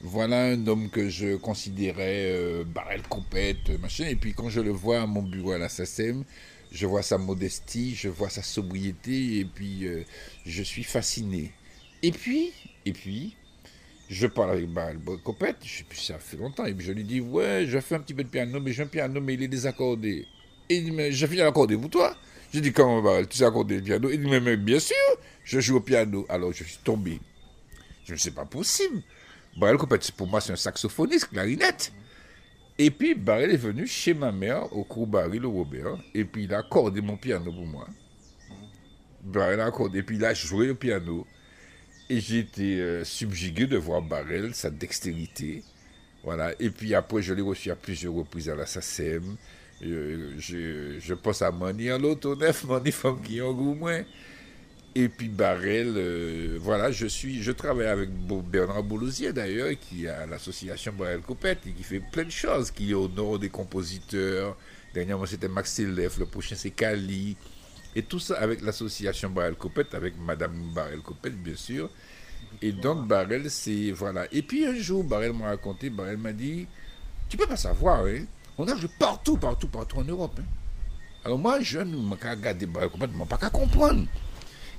Voilà 0.02 0.46
un 0.46 0.68
homme 0.68 0.90
que 0.90 1.10
je 1.10 1.36
considérais 1.36 2.32
euh, 2.32 2.64
Barrel 2.64 3.02
Copette, 3.04 3.70
machin. 3.82 4.06
Et 4.08 4.16
puis 4.16 4.34
quand 4.34 4.50
je 4.50 4.62
le 4.62 4.72
vois 4.72 5.02
à 5.02 5.06
mon 5.06 5.22
bureau 5.22 5.52
à 5.52 5.58
la 5.58 5.68
SACEM, 5.68 6.24
je 6.72 6.86
vois 6.86 7.02
sa 7.02 7.18
modestie, 7.18 7.96
je 7.96 8.10
vois 8.10 8.30
sa 8.30 8.44
sobriété, 8.44 9.40
et 9.40 9.46
puis 9.46 9.88
euh, 9.88 10.04
je 10.46 10.64
suis 10.64 10.84
fasciné. 10.84 11.52
Et 12.02 12.12
puis, 12.12 12.52
et 12.86 12.94
puis, 12.94 13.36
je 14.10 14.28
parle 14.28 14.52
avec 14.52 14.70
Barrel 14.70 15.00
Copette, 15.24 15.58
je 15.64 15.84
ça 16.00 16.18
fait 16.18 16.38
longtemps, 16.38 16.66
et 16.66 16.74
puis 16.74 16.86
je 16.86 16.92
lui 16.92 17.04
dis, 17.04 17.20
ouais, 17.20 17.66
je 17.68 17.80
fais 17.80 17.96
un 17.96 18.00
petit 18.00 18.14
peu 18.14 18.24
de 18.24 18.30
piano, 18.30 18.60
mais 18.62 18.72
j'ai 18.72 18.84
un 18.84 18.88
piano, 18.88 19.20
mais 19.20 19.34
il 19.34 19.44
est 19.44 19.48
désaccordé. 19.48 20.26
Et 20.70 20.76
il 20.78 20.86
dit, 20.86 20.92
mais 20.92 21.12
je 21.12 21.26
viens 21.26 21.44
l'accorder 21.44 21.76
pour 21.78 21.90
toi? 21.90 22.16
Je 22.54 22.60
dis, 22.60 22.72
comment 22.72 23.02
Barrel, 23.02 23.28
tu 23.28 23.38
sais 23.38 23.46
accorder 23.46 23.78
le 23.78 23.84
piano? 23.84 24.10
Il 24.10 24.22
dit, 24.22 24.28
mais, 24.28 24.56
bien 24.56 24.80
sûr, 24.80 24.96
je 25.44 25.60
joue 25.60 25.78
au 25.78 25.82
piano. 25.82 26.26
Alors 26.30 26.54
je 26.54 26.64
suis 26.64 26.78
tombé. 26.84 27.20
Je 28.06 28.14
ne 28.14 28.18
sais 28.18 28.32
pas 28.32 28.46
possible. 28.46 29.02
Barrel 29.60 29.78
pour 30.16 30.28
moi, 30.28 30.40
c'est 30.40 30.54
un 30.54 30.56
saxophoniste, 30.56 31.30
clarinette. 31.30 31.92
Et 32.78 32.92
puis, 32.92 33.14
Barrel 33.14 33.52
est 33.52 33.58
venu 33.58 33.86
chez 33.86 34.14
ma 34.14 34.32
mère, 34.32 34.72
au 34.76 34.86
cours 34.86 35.06
Barry 35.06 35.38
le 35.38 35.48
Robert, 35.48 35.98
et 36.14 36.24
puis 36.24 36.46
il 36.46 36.54
a 36.54 36.60
accordé 36.60 37.02
mon 37.02 37.18
piano 37.18 37.52
pour 37.52 37.66
moi. 37.66 37.88
Barrel 39.22 39.60
a 39.60 39.66
accordé, 39.66 40.00
et 40.00 40.04
puis 40.04 40.16
il 40.16 40.24
a 40.24 40.34
joué 40.34 40.68
le 40.68 40.76
piano. 40.76 41.28
Et 42.10 42.18
été 42.18 42.80
euh, 42.80 43.04
subjugué 43.04 43.68
de 43.68 43.78
voir 43.78 44.02
Barrel, 44.02 44.56
sa 44.56 44.72
dextérité. 44.72 45.64
Voilà. 46.24 46.54
Et 46.60 46.70
puis 46.70 46.96
après, 46.96 47.22
je 47.22 47.34
l'ai 47.34 47.42
reçu 47.42 47.70
à 47.70 47.76
plusieurs 47.76 48.14
reprises 48.14 48.50
à 48.50 48.56
la 48.56 48.66
SACEM. 48.66 49.36
Euh, 49.84 50.34
je, 50.38 51.00
je, 51.00 51.14
pense 51.14 51.42
à 51.42 51.52
Mani 51.52 51.92
en 51.92 52.00
l'auto 52.00 52.36
neuf, 52.36 52.64
Mani 52.64 52.92
femme 52.92 53.22
qui 53.22 53.42
en 53.42 53.54
moins. 53.54 54.04
Et 54.96 55.08
puis 55.08 55.28
Barrel, 55.30 55.94
euh, 55.96 56.58
voilà, 56.60 56.92
je 56.92 57.06
suis, 57.06 57.44
je 57.44 57.52
travaille 57.52 57.88
avec 57.88 58.10
Bernard 58.10 58.84
Boulosier 58.84 59.32
d'ailleurs, 59.34 59.70
qui 59.80 60.08
a 60.08 60.26
l'association 60.26 60.94
Barrel 60.94 61.22
Copette 61.22 61.60
et 61.68 61.72
qui 61.72 61.84
fait 61.84 62.00
plein 62.00 62.24
de 62.24 62.32
choses, 62.32 62.72
qui 62.72 62.92
nord 62.92 63.38
des 63.38 63.50
compositeurs. 63.50 64.58
Dernièrement 64.94 65.28
c'était 65.28 65.48
Max 65.48 65.78
Elef, 65.78 66.18
le 66.18 66.26
prochain 66.26 66.56
c'est 66.58 66.72
Kali. 66.72 67.38
Et 67.96 68.02
tout 68.02 68.20
ça 68.20 68.40
avec 68.40 68.62
l'association 68.62 69.30
Barrel 69.30 69.56
Copette, 69.56 69.94
avec 69.94 70.16
Madame 70.18 70.72
Barrel 70.74 71.02
Copette 71.02 71.38
bien 71.38 71.56
sûr. 71.56 71.90
Et 72.62 72.72
donc 72.72 73.08
Barrel, 73.08 73.50
c'est 73.50 73.92
voilà. 73.92 74.26
Et 74.32 74.42
puis 74.42 74.66
un 74.66 74.76
jour, 74.76 75.04
Barrel 75.04 75.34
m'a 75.34 75.50
raconté, 75.50 75.92
Barrel 75.92 76.18
m'a 76.18 76.34
dit, 76.34 76.68
tu 77.30 77.38
peux 77.38 77.46
pas 77.46 77.58
savoir, 77.58 78.06
hein? 78.06 78.26
on 78.58 78.68
a 78.68 78.76
joué 78.76 78.90
partout, 78.98 79.38
partout, 79.38 79.68
partout 79.68 79.98
en 79.98 80.04
Europe. 80.04 80.40
Hein. 80.40 80.46
Alors 81.24 81.38
moi, 81.38 81.62
jeune, 81.62 81.92
je 81.92 81.98
ne 81.98 82.32
regardé 82.32 82.66
Barrel 82.66 82.90
Copette, 82.90 83.12
je 83.14 83.20
ne 83.20 83.26
pas 83.26 83.38
qu'à 83.38 83.52
comprendre. 83.52 84.08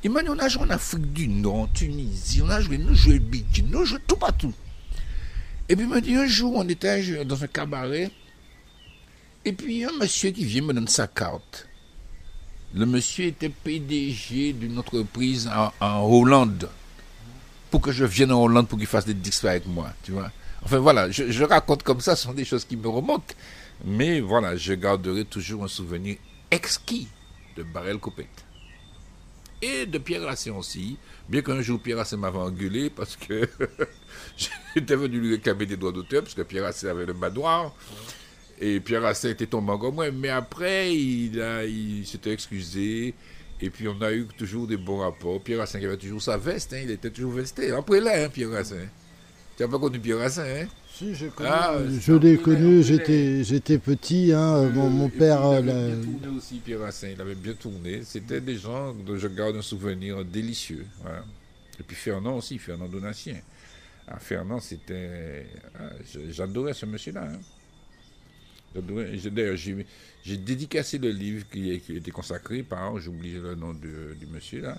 Il 0.03 0.11
m'a 0.11 0.23
dit, 0.23 0.29
on 0.31 0.39
a 0.39 0.49
joué 0.49 0.63
en 0.63 0.71
Afrique 0.71 1.13
du 1.13 1.29
Nord, 1.29 1.55
en 1.57 1.67
Tunisie, 1.67 2.41
on 2.43 2.49
a 2.49 2.61
joué, 2.61 2.79
nous 2.79 2.95
joué 2.95 3.15
le 3.15 3.19
bidji, 3.19 3.63
nous 3.63 3.85
joué 3.85 3.99
tout 4.07 4.17
partout. 4.17 4.55
Et 5.69 5.77
puis 5.77 5.87
dit, 6.01 6.15
un 6.15 6.27
jour, 6.27 6.55
on 6.57 6.67
était 6.69 7.25
dans 7.25 7.45
un 7.45 7.47
cabaret, 7.47 8.11
et 9.45 9.53
puis 9.53 9.85
un 9.85 9.93
monsieur 9.93 10.31
qui 10.31 10.45
vient 10.45 10.63
me 10.63 10.73
donne 10.73 10.89
sa 10.89 11.07
carte. 11.07 11.67
Le 12.75 12.87
monsieur 12.87 13.27
était 13.27 13.51
PDG 13.51 14.55
d'une 14.55 14.79
entreprise 14.79 15.51
en, 15.81 16.03
Hollande, 16.03 16.71
pour 17.71 17.83
que 17.83 17.93
je 17.93 18.05
vienne 18.05 18.33
en 18.33 18.43
Hollande 18.43 18.69
pour 18.69 18.79
qu'il 18.79 18.87
fasse 18.87 19.05
des 19.05 19.15
disques 19.15 19.45
avec 19.45 19.67
moi, 19.67 19.93
tu 20.03 20.13
vois. 20.13 20.31
Enfin 20.63 20.79
voilà, 20.79 21.11
je, 21.11 21.45
raconte 21.45 21.83
comme 21.83 22.01
ça, 22.01 22.17
ce 22.17 22.25
sont 22.25 22.33
des 22.33 22.45
choses 22.45 22.65
qui 22.65 22.77
me 22.77 22.89
remontent. 22.89 23.35
Mais 23.85 24.21
voilà, 24.21 24.57
je 24.57 24.73
garderai 24.75 25.25
toujours 25.25 25.65
un 25.65 25.69
souvenir 25.69 26.17
exquis 26.51 27.09
de 27.57 27.63
Barrel 27.63 27.99
Copette 27.99 28.45
et 29.63 29.87
de 29.87 29.99
Pierre 29.99 30.23
Racine 30.23 30.53
aussi. 30.53 30.97
Bien 31.29 31.43
qu'un 31.43 31.61
jour 31.61 31.81
Pierre 31.81 31.99
Racine 31.99 32.19
m'avait 32.19 32.39
engueulé 32.39 32.91
parce 32.91 33.17
que 33.17 33.49
j'étais 34.75 34.97
venu 34.97 35.21
lui 35.21 35.33
réclamer 35.33 35.67
des 35.67 35.77
droits 35.77 35.93
d'auteur, 35.93 36.23
parce 36.23 36.35
que 36.35 36.43
Pierre 36.43 36.65
Racine 36.65 36.89
avait 36.89 37.07
le 37.07 37.13
badoir. 37.13 37.75
Et 38.61 38.81
Pierre 38.81 39.03
Racine 39.03 39.31
était 39.31 39.47
tombé 39.47 39.73
comme 39.81 39.95
moi. 39.95 40.11
Mais 40.11 40.29
après, 40.29 40.95
il, 40.95 41.37
il 41.69 42.07
s'était 42.07 42.33
excusé. 42.33 43.15
Et 43.63 43.71
puis 43.71 43.89
on 43.89 44.01
a 44.01 44.13
eu 44.13 44.27
toujours 44.27 44.67
des 44.67 44.77
bons 44.77 44.99
rapports. 44.99 45.43
Pierre 45.43 45.59
Racine 45.59 45.85
avait 45.85 45.97
toujours 45.97 46.23
sa 46.23 46.37
veste, 46.37 46.73
hein, 46.73 46.81
il 46.83 46.91
était 46.91 47.11
toujours 47.11 47.33
vesté. 47.33 47.71
Après 47.73 48.01
là, 48.01 48.25
hein, 48.25 48.29
Pierre 48.29 48.51
Racine. 48.51 48.89
Tu 49.57 49.63
n'as 49.63 49.69
pas 49.69 49.79
connu 49.79 50.01
Pierre 50.01 50.19
Racine, 50.19 50.43
hein? 50.43 50.67
Si, 51.01 51.15
j'ai 51.15 51.29
connu. 51.29 51.49
Ah, 51.51 51.79
je 51.89 52.13
l'ai 52.13 52.37
connu, 52.37 52.83
j'étais, 52.83 53.43
j'étais 53.43 53.79
petit. 53.79 54.33
Hein, 54.33 54.69
mon, 54.71 54.91
mon 54.91 55.09
père. 55.09 55.41
Il 55.63 55.71
avait 55.71 55.73
euh, 55.73 55.97
bien 55.97 56.19
tourné 56.19 56.37
aussi, 56.37 56.59
Pierre 56.59 56.81
Racine. 56.81 57.11
Il 57.15 57.21
avait 57.21 57.35
bien 57.35 57.55
tourné. 57.55 58.03
C'était 58.05 58.41
des 58.41 58.57
gens 58.57 58.93
dont 58.95 59.17
je 59.17 59.29
garde 59.29 59.57
un 59.57 59.63
souvenir 59.63 60.25
délicieux. 60.25 60.87
Voilà. 61.03 61.25
Et 61.79 61.83
puis 61.83 61.97
Fernand 61.97 62.37
aussi, 62.37 62.59
Fernand 62.59 62.89
Donatien. 62.89 63.37
Ah, 64.07 64.19
Fernand, 64.19 64.61
c'était. 64.61 65.47
Ah, 65.79 65.91
j'adorais 66.31 66.75
ce 66.75 66.87
monsieur-là. 66.87 67.29
Hein. 67.33 67.41
D'ailleurs, 68.75 69.57
j'ai, 69.57 70.37
dédicacé 70.37 70.99
le 70.99 71.11
livre 71.11 71.45
qui, 71.51 71.81
qui 71.81 71.97
était 71.97 72.13
consacré 72.13 72.63
par, 72.63 73.01
j'ai 73.01 73.09
oublié 73.09 73.39
le 73.41 73.57
nom 73.57 73.73
du 73.73 74.27
monsieur 74.31 74.61
là. 74.61 74.79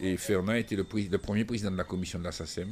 Et 0.00 0.16
Fernand 0.16 0.54
était 0.54 0.74
le, 0.74 0.86
le, 1.10 1.18
premier 1.18 1.44
président 1.44 1.70
de 1.70 1.76
la 1.76 1.84
commission 1.84 2.18
de 2.18 2.24
la 2.24 2.32
SACEM. 2.32 2.70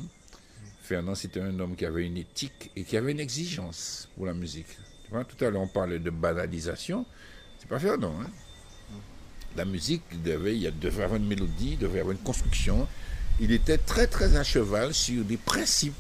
Fernand, 0.89 1.15
c'était 1.15 1.43
un 1.43 1.61
homme 1.61 1.77
qui 1.77 1.85
avait 1.85 2.07
une 2.07 2.17
éthique 2.17 2.71
et 2.75 2.83
qui 2.83 2.97
avait 2.97 3.13
une 3.13 3.21
exigence 3.21 4.09
pour 4.17 4.25
la 4.25 4.33
musique. 4.33 4.69
Tu 5.05 5.11
vois, 5.11 5.23
tout 5.23 5.45
à 5.45 5.51
l'heure, 5.51 5.61
on 5.61 5.69
parlait 5.69 5.99
de 5.99 6.09
banalisation. 6.09 7.05
C'est 7.59 7.69
pas 7.69 7.79
Fernand. 7.79 8.15
Hein? 8.23 8.31
La 9.55 9.67
musique, 9.67 10.03
devait, 10.23 10.57
il 10.57 10.79
devait 10.79 11.05
avoir 11.05 11.21
une 11.21 11.27
mélodie, 11.27 11.73
il 11.73 11.79
devait 11.79 12.01
avoir 12.01 12.17
une 12.17 12.23
construction. 12.23 12.89
Il 13.39 13.53
était 13.53 13.77
très, 13.77 14.07
très 14.07 14.37
à 14.37 14.43
cheval 14.43 14.95
sur 14.95 15.25
des 15.25 15.37
principes. 15.37 15.93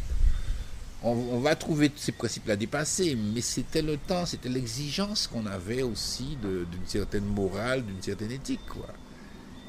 On, 1.02 1.38
va 1.38 1.54
trouver 1.54 1.92
ces 1.94 2.12
principes-là 2.12 2.56
dépassés, 2.56 3.14
mais 3.14 3.42
c'était 3.42 3.82
le 3.82 3.98
temps, 3.98 4.24
c'était 4.24 4.48
l'exigence 4.48 5.26
qu'on 5.26 5.44
avait 5.44 5.82
aussi 5.82 6.38
d'une 6.40 6.86
certaine 6.86 7.26
morale, 7.26 7.84
d'une 7.84 8.02
certaine 8.02 8.32
éthique. 8.32 8.60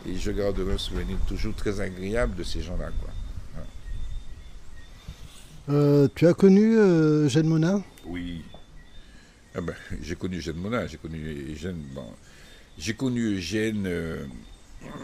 Et 0.07 0.15
je 0.15 0.31
garderai 0.31 0.73
un 0.73 0.77
souvenir 0.77 1.17
toujours 1.27 1.55
très 1.55 1.81
agréable 1.81 2.35
de 2.35 2.43
ces 2.43 2.61
gens-là. 2.61 2.89
Euh, 5.69 6.07
tu 6.15 6.25
as 6.25 6.33
connu 6.33 6.77
euh, 6.77 7.25
Eugène 7.25 7.45
Mona 7.45 7.83
Oui. 8.07 8.41
Ah 9.53 9.61
ben, 9.61 9.75
j'ai 10.01 10.15
connu 10.15 10.37
Eugène 10.37 10.55
Mona, 10.55 10.87
j'ai 10.87 10.97
connu 10.97 11.19
Eugène. 11.51 11.79
Bon, 11.93 12.07
j'ai 12.77 12.95
connu 12.95 13.35
Eugène. 13.35 13.85
Euh, 13.85 14.25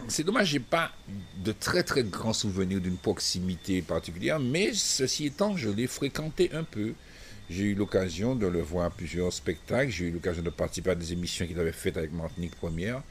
c'est 0.08 0.24
dommage, 0.24 0.48
j'ai 0.48 0.60
pas 0.60 0.90
de 1.44 1.52
très 1.52 1.84
très 1.84 2.02
grands 2.02 2.32
souvenirs 2.32 2.80
d'une 2.80 2.96
proximité 2.96 3.80
particulière, 3.80 4.40
mais 4.40 4.70
ceci 4.72 5.26
étant, 5.26 5.56
je 5.56 5.68
l'ai 5.68 5.86
fréquenté 5.86 6.50
un 6.52 6.64
peu. 6.64 6.94
J'ai 7.48 7.64
eu 7.64 7.74
l'occasion 7.74 8.34
de 8.34 8.48
le 8.48 8.60
voir 8.60 8.86
à 8.86 8.90
plusieurs 8.90 9.32
spectacles, 9.32 9.92
j'ai 9.92 10.06
eu 10.06 10.10
l'occasion 10.10 10.42
de 10.42 10.50
participer 10.50 10.90
à 10.90 10.94
des 10.96 11.12
émissions 11.12 11.46
qu'il 11.46 11.60
avait 11.60 11.70
faites 11.70 11.96
avec 11.96 12.12
Martinique 12.12 12.56
Première, 12.56 13.04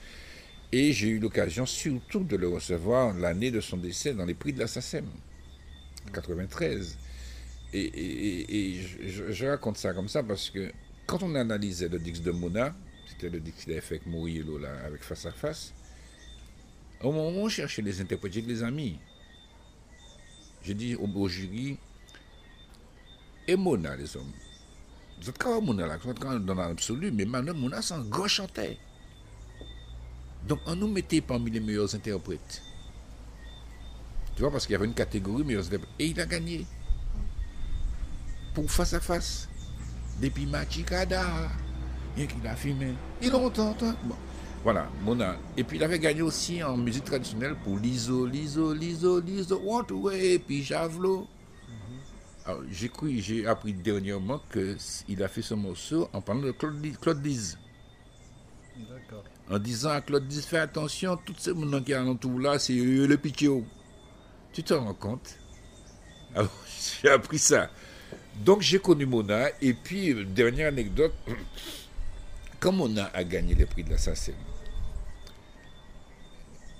et 0.73 0.91
j'ai 0.91 1.07
eu 1.07 1.19
l'occasion 1.19 1.65
surtout 1.65 2.25
de 2.25 2.35
le 2.35 2.49
recevoir 2.49 3.13
l'année 3.13 3.51
de 3.51 3.61
son 3.61 3.77
décès 3.77 4.13
dans 4.13 4.25
les 4.25 4.33
prix 4.33 4.51
de 4.51 4.59
la 4.59 4.67
SACEM, 4.67 5.05
93. 6.13 6.97
Et, 7.77 8.81
je, 9.07 9.45
raconte 9.45 9.77
ça 9.77 9.93
comme 9.93 10.07
ça 10.07 10.23
parce 10.23 10.49
que 10.49 10.71
quand 11.05 11.21
on 11.23 11.35
analysait 11.35 11.89
le 11.89 11.99
Dix 11.99 12.21
de 12.21 12.31
Mona, 12.31 12.73
c'était 13.07 13.29
le 13.29 13.39
Dix 13.39 13.51
qu'il 13.51 13.71
avait 13.73 13.81
fait 13.81 13.95
avec 13.95 14.07
Mourillo 14.07 14.57
là, 14.57 14.69
avec 14.85 15.03
Face 15.03 15.25
à 15.25 15.31
Face, 15.31 15.73
au 17.01 17.11
moment 17.11 17.41
où 17.41 17.45
on 17.45 17.49
cherchait 17.49 17.81
les 17.81 17.99
interprètes, 17.99 18.33
j'ai 18.33 18.41
les 18.41 18.63
amis. 18.63 18.97
J'ai 20.63 20.73
dit 20.73 20.95
au, 20.95 21.27
jury, 21.27 21.77
et 23.47 23.55
Mona, 23.55 23.95
les 23.95 24.15
hommes. 24.15 24.31
Vous 25.21 25.29
êtes 25.29 25.37
quand 25.37 25.61
Mona 25.61 25.85
là, 25.85 25.97
quand 25.97 26.39
dans 26.39 26.55
l'absolu, 26.55 27.11
mais 27.11 27.25
maintenant 27.25 27.53
Mona, 27.53 27.81
c'est 27.81 27.93
un. 27.93 28.03
Donc 30.47 30.59
on 30.65 30.75
nous 30.75 30.87
mettait 30.87 31.21
parmi 31.21 31.51
les 31.51 31.59
meilleurs 31.59 31.93
interprètes. 31.93 32.61
Tu 34.35 34.41
vois, 34.41 34.51
parce 34.51 34.65
qu'il 34.65 34.73
y 34.73 34.75
avait 34.75 34.85
une 34.85 34.93
catégorie 34.93 35.43
meilleurs 35.43 35.65
interprètes. 35.67 35.93
Et 35.99 36.07
il 36.07 36.19
a 36.19 36.25
gagné 36.25 36.65
pour 38.55 38.71
face 38.71 38.93
à 38.93 38.99
face. 38.99 39.49
Depuis 40.21 40.45
Machikada, 40.45 41.25
il 42.17 42.47
a 42.47 42.55
filmé. 42.55 42.93
Il 43.21 43.29
longtemps. 43.29 43.75
Bon. 44.03 44.15
Voilà, 44.63 44.89
Mona. 45.03 45.35
Et 45.57 45.63
puis 45.63 45.77
il 45.77 45.83
avait 45.83 45.99
gagné 45.99 46.21
aussi 46.21 46.63
en 46.63 46.77
musique 46.77 47.03
traditionnelle 47.03 47.55
pour 47.63 47.77
Liso, 47.77 48.25
Liso, 48.25 48.73
Liso, 48.73 49.19
Liso, 49.19 49.61
Want 49.63 49.85
Away, 49.91 50.39
puis 50.39 50.63
Javelot. 50.63 51.27
Alors, 52.45 52.61
j'ai 52.71 52.89
cru, 52.89 53.19
j'ai 53.19 53.45
appris 53.45 53.73
dernièrement 53.73 54.39
qu'il 54.51 55.23
a 55.23 55.27
fait 55.27 55.41
ce 55.41 55.53
morceau 55.53 56.09
en 56.13 56.21
parlant 56.21 56.41
de 56.41 56.51
Claude, 56.51 56.81
Claude 57.01 57.25
Lise. 57.25 57.57
En 59.49 59.59
disant 59.59 59.89
à 59.89 60.01
Claude 60.01 60.29
Lise, 60.29 60.45
fais 60.45 60.59
attention, 60.59 61.17
tout 61.17 61.33
ce 61.37 61.51
monde 61.51 61.83
qui 61.83 61.91
est 61.91 62.15
tout 62.19 62.39
là, 62.39 62.57
c'est 62.57 62.73
le 62.73 63.17
pitio. 63.17 63.65
Tu 64.53 64.63
te 64.63 64.73
rends 64.73 64.93
compte? 64.93 65.37
Alors, 66.33 66.51
j'ai 67.01 67.09
appris 67.09 67.39
ça. 67.39 67.69
Donc 68.43 68.61
j'ai 68.61 68.79
connu 68.79 69.05
Mona, 69.05 69.49
et 69.61 69.73
puis, 69.73 70.13
dernière 70.25 70.67
anecdote, 70.67 71.13
quand 72.59 72.71
Mona 72.73 73.09
a 73.13 73.23
gagné 73.23 73.55
les 73.55 73.65
prix 73.65 73.83
de 73.83 73.91
l'assassin, 73.91 74.33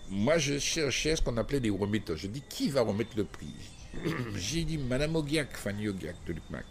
moi 0.10 0.38
je 0.38 0.60
cherchais 0.60 1.16
ce 1.16 1.22
qu'on 1.22 1.38
appelait 1.38 1.62
des 1.62 1.70
remetteurs. 1.70 2.18
Je 2.18 2.28
dis 2.28 2.44
qui 2.48 2.70
va 2.70 2.82
remettre 2.82 3.16
le 3.16 3.24
prix? 3.24 3.54
J'ai 4.36 4.66
dit 4.66 4.78
Madame 4.78 5.16
Ogiak, 5.16 5.56
Fanny 5.56 5.88
Ogiak 5.88 6.16
de 6.28 6.34
Lucmac, 6.34 6.66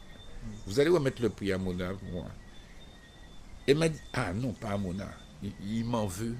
vous 0.66 0.78
allez 0.78 0.90
remettre 0.90 1.22
le 1.22 1.30
prix 1.30 1.52
à 1.52 1.58
Mona 1.58 1.92
moi. 2.12 2.26
Elle 3.66 3.78
m'a 3.78 3.88
dit 3.88 4.00
Ah 4.12 4.34
non, 4.34 4.52
pas 4.52 4.70
à 4.70 4.78
Mona, 4.78 5.10
il 5.42 5.84
m'en 5.84 6.06
veut. 6.06 6.36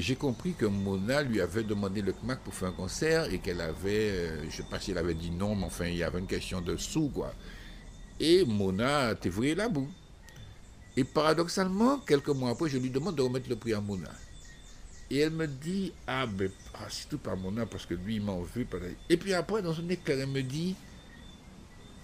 J'ai 0.00 0.14
compris 0.14 0.52
que 0.52 0.64
Mona 0.64 1.22
lui 1.22 1.40
avait 1.40 1.64
demandé 1.64 2.02
le 2.02 2.12
CMAC 2.12 2.38
pour 2.44 2.54
faire 2.54 2.68
un 2.68 2.72
concert 2.72 3.32
et 3.32 3.40
qu'elle 3.40 3.60
avait, 3.60 4.10
euh, 4.10 4.40
je 4.42 4.46
ne 4.46 4.50
sais 4.52 4.62
pas 4.62 4.78
si 4.78 4.92
elle 4.92 4.98
avait 4.98 5.14
dit 5.14 5.32
non, 5.32 5.56
mais 5.56 5.64
enfin, 5.64 5.86
il 5.86 5.96
y 5.96 6.04
avait 6.04 6.20
une 6.20 6.28
question 6.28 6.60
de 6.60 6.76
sous, 6.76 7.08
quoi. 7.08 7.34
Et 8.20 8.44
Mona 8.44 9.16
t'es 9.16 9.28
voué 9.28 9.56
là 9.56 9.68
bout. 9.68 9.88
Et 10.96 11.02
paradoxalement, 11.02 11.98
quelques 11.98 12.28
mois 12.28 12.50
après, 12.50 12.68
je 12.68 12.78
lui 12.78 12.90
demande 12.90 13.16
de 13.16 13.22
remettre 13.22 13.48
le 13.48 13.56
prix 13.56 13.74
à 13.74 13.80
Mona. 13.80 14.10
Et 15.10 15.18
elle 15.18 15.32
me 15.32 15.48
dit, 15.48 15.92
ah 16.06 16.26
ben, 16.26 16.48
ah, 16.74 16.86
c'est 16.88 17.08
tout 17.08 17.18
par 17.18 17.36
Mona, 17.36 17.66
parce 17.66 17.84
que 17.84 17.94
lui, 17.94 18.16
il 18.16 18.22
m'en 18.22 18.40
veut. 18.40 18.66
Et 19.08 19.16
puis 19.16 19.34
après, 19.34 19.62
dans 19.62 19.80
un 19.80 19.88
éclair, 19.88 20.20
elle 20.20 20.28
me 20.28 20.42
dit, 20.42 20.76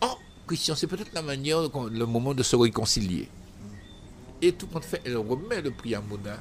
oh, 0.03 0.19
Christian, 0.49 0.75
c'est 0.75 0.89
peut-être 0.89 1.13
la 1.13 1.23
manière, 1.23 1.61
le 1.63 2.07
moment 2.07 2.35
de 2.35 2.43
se 2.43 2.57
réconcilier. 2.57 3.29
Et 4.43 4.51
tout 4.51 4.67
compte 4.67 4.85
fait, 4.85 5.01
elle 5.05 5.17
remet 5.17 5.63
le 5.63 5.71
prix 5.71 5.95
à 5.95 6.01
Mona. 6.01 6.41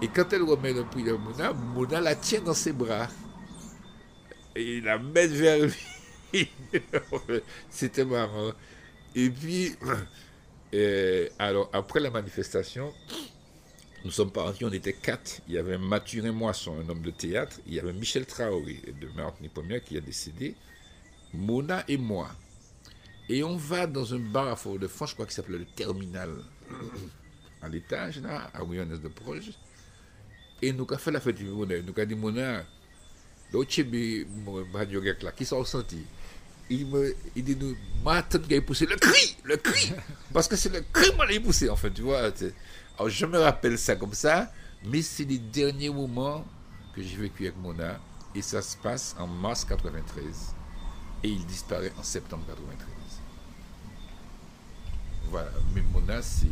Et 0.00 0.08
quand 0.08 0.32
elle 0.32 0.42
remet 0.42 0.72
le 0.72 0.84
prix 0.84 1.08
à 1.10 1.16
Mona, 1.16 1.52
Mona 1.52 2.00
la 2.00 2.14
tient 2.14 2.40
dans 2.40 2.54
ses 2.54 2.72
bras. 2.72 3.08
Et 4.54 4.80
la 4.80 4.98
met 4.98 5.26
vers 5.26 5.66
lui. 5.66 5.74
C'était 7.70 8.04
marrant. 8.04 8.52
Et 9.14 9.28
puis, 9.30 9.74
euh, 10.74 11.28
alors, 11.38 11.68
après 11.72 11.98
la 11.98 12.10
manifestation, 12.10 12.92
nous 14.04 14.12
sommes 14.12 14.30
partis, 14.30 14.64
on 14.64 14.72
était 14.72 14.92
quatre. 14.92 15.40
Il 15.48 15.54
y 15.54 15.58
avait 15.58 15.78
Mathurin 15.78 16.32
Moisson, 16.32 16.76
un 16.78 16.88
homme 16.88 17.02
de 17.02 17.10
théâtre. 17.10 17.58
Il 17.66 17.74
y 17.74 17.80
avait 17.80 17.92
Michel 17.92 18.24
Traoré 18.24 18.80
de 19.00 19.08
Martinique 19.16 19.54
Première 19.54 19.82
qui 19.82 19.96
a 19.96 20.00
décédé. 20.00 20.54
Mona 21.34 21.82
et 21.88 21.96
moi. 21.96 22.30
Et 23.28 23.42
on 23.42 23.56
va 23.56 23.86
dans 23.86 24.14
un 24.14 24.20
bar 24.20 24.48
à 24.48 24.56
Fort-de-France, 24.56 25.10
je 25.10 25.14
crois 25.14 25.26
qu'il 25.26 25.34
s'appelait 25.34 25.58
le 25.58 25.66
Terminal, 25.66 26.30
à 27.62 27.68
l'étage, 27.68 28.20
là, 28.20 28.50
à 28.54 28.64
Ouyanès 28.64 29.00
de 29.00 29.08
Proche. 29.08 29.50
Et 30.60 30.72
nous 30.72 30.86
avons 30.88 30.98
fait 30.98 31.10
la 31.10 31.20
fête 31.20 31.36
du 31.36 31.44
Mona. 31.44 31.76
Nous 31.80 31.92
avons 31.96 32.06
dit, 32.06 32.14
Mona, 32.14 32.64
l'autre 33.52 33.70
chébé, 33.70 34.26
mon 34.44 34.64
radio 34.72 35.00
là, 35.00 35.32
qui 35.32 35.44
sont 35.44 35.58
ressentis. 35.58 36.04
Il 36.70 36.86
me, 36.86 37.14
il 37.34 37.44
dit, 37.44 37.56
nous, 37.56 37.76
ma 38.04 38.22
tête 38.22 38.46
qui 38.46 38.54
a 38.54 38.60
poussé 38.60 38.86
le 38.86 38.96
cri, 38.96 39.36
le 39.44 39.56
cri. 39.56 39.92
Parce 40.32 40.48
que 40.48 40.56
c'est 40.56 40.72
le 40.72 40.82
cri 40.92 41.10
qui 41.10 41.34
l'a 41.34 41.40
poussé, 41.40 41.70
en 41.70 41.76
fait, 41.76 41.90
tu 41.90 42.02
vois. 42.02 42.30
Alors, 42.98 43.08
je 43.08 43.26
me 43.26 43.38
rappelle 43.38 43.78
ça 43.78 43.96
comme 43.96 44.12
ça, 44.12 44.52
mais 44.84 45.00
c'est 45.02 45.24
les 45.24 45.38
derniers 45.38 45.90
moments 45.90 46.44
que 46.94 47.02
j'ai 47.02 47.16
vécu 47.16 47.44
avec 47.44 47.56
Mona. 47.56 47.98
Et 48.34 48.42
ça 48.42 48.60
se 48.60 48.76
passe 48.76 49.16
en 49.18 49.26
mars 49.26 49.64
93. 49.64 50.54
Et 51.22 51.28
il 51.28 51.46
disparaît 51.46 51.92
en 51.98 52.02
septembre 52.02 52.44
93. 52.46 52.88
Voilà, 55.30 55.50
mais 55.74 55.82
Mona, 55.92 56.20
c'est. 56.20 56.46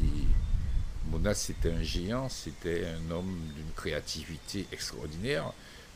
Mona, 1.11 1.35
c'était 1.35 1.71
un 1.73 1.83
géant, 1.83 2.29
c'était 2.29 2.87
un 2.87 3.11
homme 3.11 3.39
d'une 3.55 3.71
créativité 3.75 4.67
extraordinaire, 4.73 5.53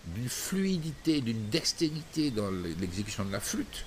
d'une 0.07 0.29
fluidité, 0.29 1.21
d'une 1.21 1.49
dextérité 1.49 2.31
dans 2.31 2.51
l'exécution 2.51 3.25
de 3.25 3.33
la 3.33 3.41
flûte. 3.41 3.85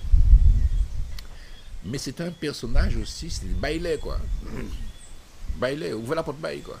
Mais 1.84 1.98
c'était 1.98 2.24
un 2.24 2.30
personnage 2.30 2.96
aussi, 2.96 3.30
c'était 3.30 3.46
bailait 3.54 3.98
quoi. 3.98 4.18
Bailait, 5.56 5.92
ouvre 5.92 6.14
la 6.16 6.22
porte 6.24 6.38
bail 6.38 6.60
quoi. 6.62 6.78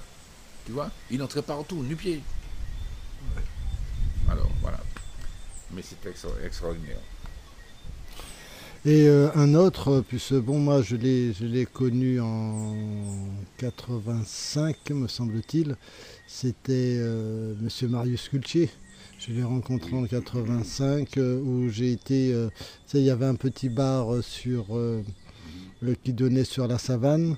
Tu 0.66 0.72
vois? 0.72 0.90
Il 1.10 1.22
entrait 1.22 1.42
partout, 1.42 1.82
nu-pied. 1.82 2.20
Alors 4.28 4.50
voilà. 4.60 4.80
Mais 5.70 5.82
c'était 5.82 6.10
extra- 6.10 6.30
extraordinaire. 6.44 6.98
Et 8.86 9.08
euh, 9.08 9.30
un 9.34 9.54
autre, 9.54 10.04
puisque 10.06 10.34
bon, 10.34 10.58
moi 10.58 10.82
je 10.82 10.96
l'ai, 10.96 11.64
connu 11.64 12.20
en 12.20 12.74
85, 13.56 14.90
me 14.90 15.08
semble-t-il, 15.08 15.76
c'était 16.26 16.96
euh, 16.98 17.54
Monsieur 17.62 17.88
Marius 17.88 18.28
Cultier. 18.28 18.68
Je 19.18 19.32
l'ai 19.32 19.42
rencontré 19.42 19.96
en 19.96 20.04
85, 20.04 21.16
euh, 21.16 21.40
où 21.40 21.70
j'ai 21.70 21.92
été. 21.92 22.34
euh, 22.34 22.50
il 22.92 23.00
y 23.00 23.10
avait 23.10 23.24
un 23.24 23.36
petit 23.36 23.70
bar 23.70 24.12
euh, 24.12 24.20
sur, 24.20 24.76
euh, 24.76 25.02
euh, 25.82 25.94
qui 26.04 26.12
donnait 26.12 26.44
sur 26.44 26.68
la 26.68 26.76
savane, 26.76 27.36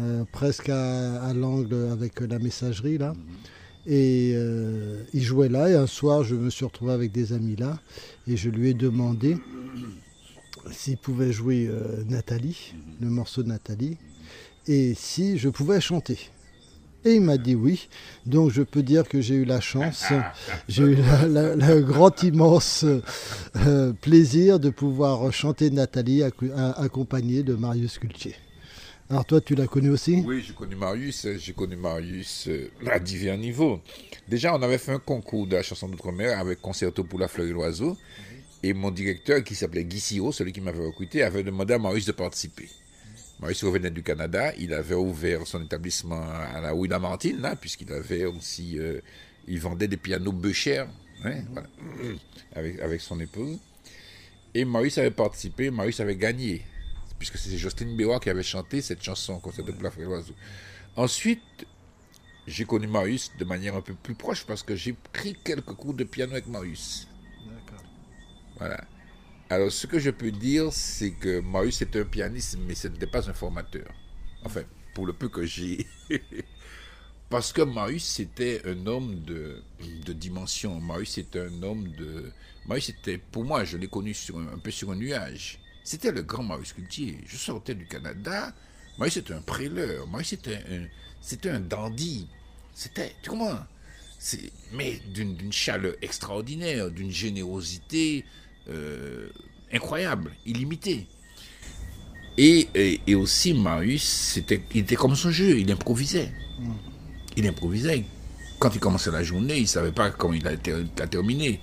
euh, 0.00 0.24
presque 0.32 0.68
à, 0.68 1.22
à 1.22 1.32
l'angle 1.32 1.76
avec 1.92 2.18
la 2.20 2.40
messagerie 2.40 2.98
là. 2.98 3.14
Et 3.86 4.32
euh, 4.34 5.04
il 5.14 5.22
jouait 5.22 5.48
là, 5.48 5.70
et 5.70 5.74
un 5.76 5.86
soir 5.86 6.24
je 6.24 6.34
me 6.34 6.50
suis 6.50 6.64
retrouvé 6.64 6.92
avec 6.92 7.12
des 7.12 7.32
amis 7.32 7.54
là, 7.54 7.78
et 8.26 8.36
je 8.36 8.50
lui 8.50 8.70
ai 8.70 8.74
demandé 8.74 9.36
s'il 10.72 10.96
pouvait 10.96 11.32
jouer 11.32 11.66
euh, 11.68 12.04
Nathalie, 12.08 12.74
le 13.00 13.08
morceau 13.08 13.42
de 13.42 13.48
Nathalie, 13.48 13.96
et 14.66 14.94
si 14.94 15.38
je 15.38 15.48
pouvais 15.48 15.80
chanter. 15.80 16.18
Et 17.04 17.14
il 17.14 17.20
m'a 17.20 17.38
dit 17.38 17.54
oui. 17.54 17.88
Donc 18.26 18.50
je 18.50 18.62
peux 18.62 18.82
dire 18.82 19.08
que 19.08 19.20
j'ai 19.20 19.36
eu 19.36 19.44
la 19.44 19.60
chance, 19.60 20.06
j'ai 20.68 20.82
eu 20.82 20.96
le 20.96 21.80
grand 21.80 22.22
immense 22.22 22.84
euh, 23.56 23.92
plaisir 23.92 24.58
de 24.58 24.70
pouvoir 24.70 25.32
chanter 25.32 25.70
Nathalie 25.70 26.22
accompagnée 26.22 27.42
de 27.42 27.54
Marius 27.54 27.98
Cultier. 27.98 28.34
Alors 29.10 29.24
toi, 29.24 29.40
tu 29.40 29.54
l'as 29.54 29.66
connu 29.66 29.88
aussi? 29.88 30.22
Oui, 30.26 30.44
j'ai 30.46 30.52
connu 30.52 30.76
Marius, 30.76 31.24
euh, 31.24 31.38
j'ai 31.38 31.54
connu 31.54 31.76
Marius 31.76 32.46
euh, 32.48 32.70
à 32.86 32.98
divers 32.98 33.38
niveaux. 33.38 33.80
Déjà, 34.28 34.54
on 34.54 34.60
avait 34.60 34.76
fait 34.76 34.92
un 34.92 34.98
concours 34.98 35.46
de 35.46 35.56
la 35.56 35.62
chanson 35.62 35.88
d'outre-mer 35.88 36.38
avec 36.38 36.60
Concerto 36.60 37.04
pour 37.04 37.18
la 37.18 37.26
fleur 37.26 37.46
et 37.46 37.50
l'oiseau. 37.50 37.96
Et 38.68 38.74
mon 38.74 38.90
directeur, 38.90 39.42
qui 39.42 39.54
s'appelait 39.54 39.86
Guy 39.86 39.98
Siro, 39.98 40.30
celui 40.30 40.52
qui 40.52 40.60
m'avait 40.60 40.84
recruté, 40.84 41.22
avait 41.22 41.42
demandé 41.42 41.72
à 41.72 41.78
Marius 41.78 42.04
de 42.04 42.12
participer. 42.12 42.68
Marius 43.40 43.64
revenait 43.64 43.90
du 43.90 44.02
Canada, 44.02 44.52
il 44.58 44.74
avait 44.74 44.94
ouvert 44.94 45.46
son 45.46 45.64
établissement 45.64 46.20
à 46.20 46.60
la 46.60 46.72
Rue 46.72 46.86
Lamartine, 46.86 47.40
là, 47.40 47.56
puisqu'il 47.56 47.90
avait 47.90 48.26
aussi. 48.26 48.78
euh, 48.78 49.00
il 49.46 49.58
vendait 49.58 49.88
des 49.88 49.96
pianos 49.96 50.34
peu 50.34 50.52
chers, 50.52 50.86
hein, 51.24 51.44
voilà, 51.50 51.68
avec, 52.54 52.78
avec 52.80 53.00
son 53.00 53.18
épouse. 53.20 53.58
Et 54.52 54.66
Marius 54.66 54.98
avait 54.98 55.12
participé, 55.12 55.70
Marius 55.70 56.00
avait 56.00 56.16
gagné, 56.16 56.66
puisque 57.18 57.38
c'est 57.38 57.56
Justine 57.56 57.96
Bérois 57.96 58.20
qui 58.20 58.28
avait 58.28 58.42
chanté 58.42 58.82
cette 58.82 59.02
chanson, 59.02 59.38
Concerto 59.38 59.72
pour 59.72 59.82
la 59.82 59.90
fleur 59.90 60.08
et 60.08 60.10
l'oiseau. 60.10 60.34
Ensuite, 60.94 61.40
j'ai 62.46 62.66
connu 62.66 62.86
Marius 62.86 63.30
de 63.38 63.46
manière 63.46 63.76
un 63.76 63.80
peu 63.80 63.94
plus 63.94 64.14
proche 64.14 64.44
parce 64.44 64.62
que 64.62 64.76
j'ai 64.76 64.94
pris 65.14 65.34
quelques 65.42 65.72
cours 65.72 65.94
de 65.94 66.04
piano 66.04 66.32
avec 66.32 66.48
Marius. 66.48 67.08
Voilà. 68.58 68.84
Alors, 69.50 69.72
ce 69.72 69.86
que 69.86 69.98
je 69.98 70.10
peux 70.10 70.30
dire, 70.30 70.72
c'est 70.72 71.12
que 71.12 71.40
Marius 71.40 71.80
est 71.80 71.96
un 71.96 72.04
pianiste, 72.04 72.58
mais 72.66 72.74
ce 72.74 72.88
n'était 72.88 73.06
pas 73.06 73.28
un 73.30 73.32
formateur. 73.32 73.86
Enfin, 74.44 74.62
pour 74.94 75.06
le 75.06 75.12
peu 75.12 75.28
que 75.28 75.46
j'ai. 75.46 75.86
Parce 77.30 77.52
que 77.52 77.62
Marius, 77.62 78.04
c'était 78.04 78.62
un 78.66 78.86
homme 78.86 79.22
de, 79.24 79.62
de 80.04 80.12
dimension. 80.12 80.80
Marius, 80.80 81.12
c'était 81.12 81.40
un 81.40 81.62
homme 81.62 81.88
de. 81.92 82.30
Marius, 82.66 82.90
était, 82.90 83.18
pour 83.18 83.44
moi, 83.44 83.64
je 83.64 83.78
l'ai 83.78 83.88
connu 83.88 84.12
sur 84.12 84.38
un, 84.38 84.58
peu 84.58 84.70
sur 84.70 84.90
un 84.90 84.96
nuage. 84.96 85.60
C'était 85.82 86.12
le 86.12 86.22
grand 86.22 86.42
Marius 86.42 86.74
Cultier. 86.74 87.18
Je 87.26 87.36
sortais 87.36 87.74
du 87.74 87.86
Canada. 87.86 88.52
Marius, 88.98 89.14
c'était 89.14 89.34
un 89.34 89.42
préleur. 89.42 90.06
Marius, 90.08 90.28
c'était 90.28 90.56
un, 90.56 90.86
c'était 91.20 91.50
un 91.50 91.60
dandy. 91.60 92.28
C'était. 92.74 93.14
Tu 93.22 93.30
comprends? 93.30 93.60
Mais 94.72 95.00
d'une 95.14 95.52
chaleur 95.52 95.94
extraordinaire, 96.02 96.90
d'une 96.90 97.10
générosité 97.10 98.24
euh, 98.70 99.28
incroyable, 99.72 100.30
illimitée. 100.46 101.06
Et, 102.36 102.68
et, 102.74 103.00
et 103.06 103.14
aussi, 103.14 103.52
Marius, 103.54 104.02
c'était, 104.04 104.62
il 104.74 104.82
était 104.82 104.94
comme 104.96 105.16
son 105.16 105.30
jeu, 105.30 105.58
il 105.58 105.70
improvisait. 105.72 106.30
Il 107.36 107.46
improvisait. 107.46 108.04
Quand 108.58 108.74
il 108.74 108.80
commençait 108.80 109.10
la 109.10 109.22
journée, 109.24 109.56
il 109.56 109.62
ne 109.62 109.66
savait 109.66 109.92
pas 109.92 110.10
comment 110.10 110.34
il 110.34 110.46
allait 110.46 110.56
ter- 110.56 110.84
la 110.96 111.06
terminer. 111.06 111.60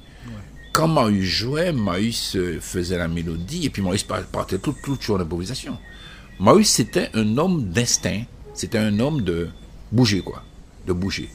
Quand 0.73 0.87
Marius 0.89 1.23
jouait, 1.25 1.71
Marius 1.71 2.35
euh, 2.35 2.59
faisait 2.59 2.97
la 2.97 3.07
mélodie, 3.07 3.65
et 3.65 3.69
puis 3.69 3.81
Marius 3.81 4.03
par- 4.03 4.23
partait 4.25 4.57
tout, 4.57 4.75
tout 4.83 4.97
sur 4.99 5.17
l'improvisation. 5.17 5.77
Marius, 6.39 6.67
c'était 6.69 7.09
un 7.13 7.37
homme 7.37 7.69
d'instinct, 7.69 8.23
c'était 8.53 8.77
un 8.77 8.99
homme 8.99 9.21
de 9.21 9.47
bouger, 9.91 10.19
quoi, 10.21 10.43
de 10.85 10.91
bouger. 10.91 11.29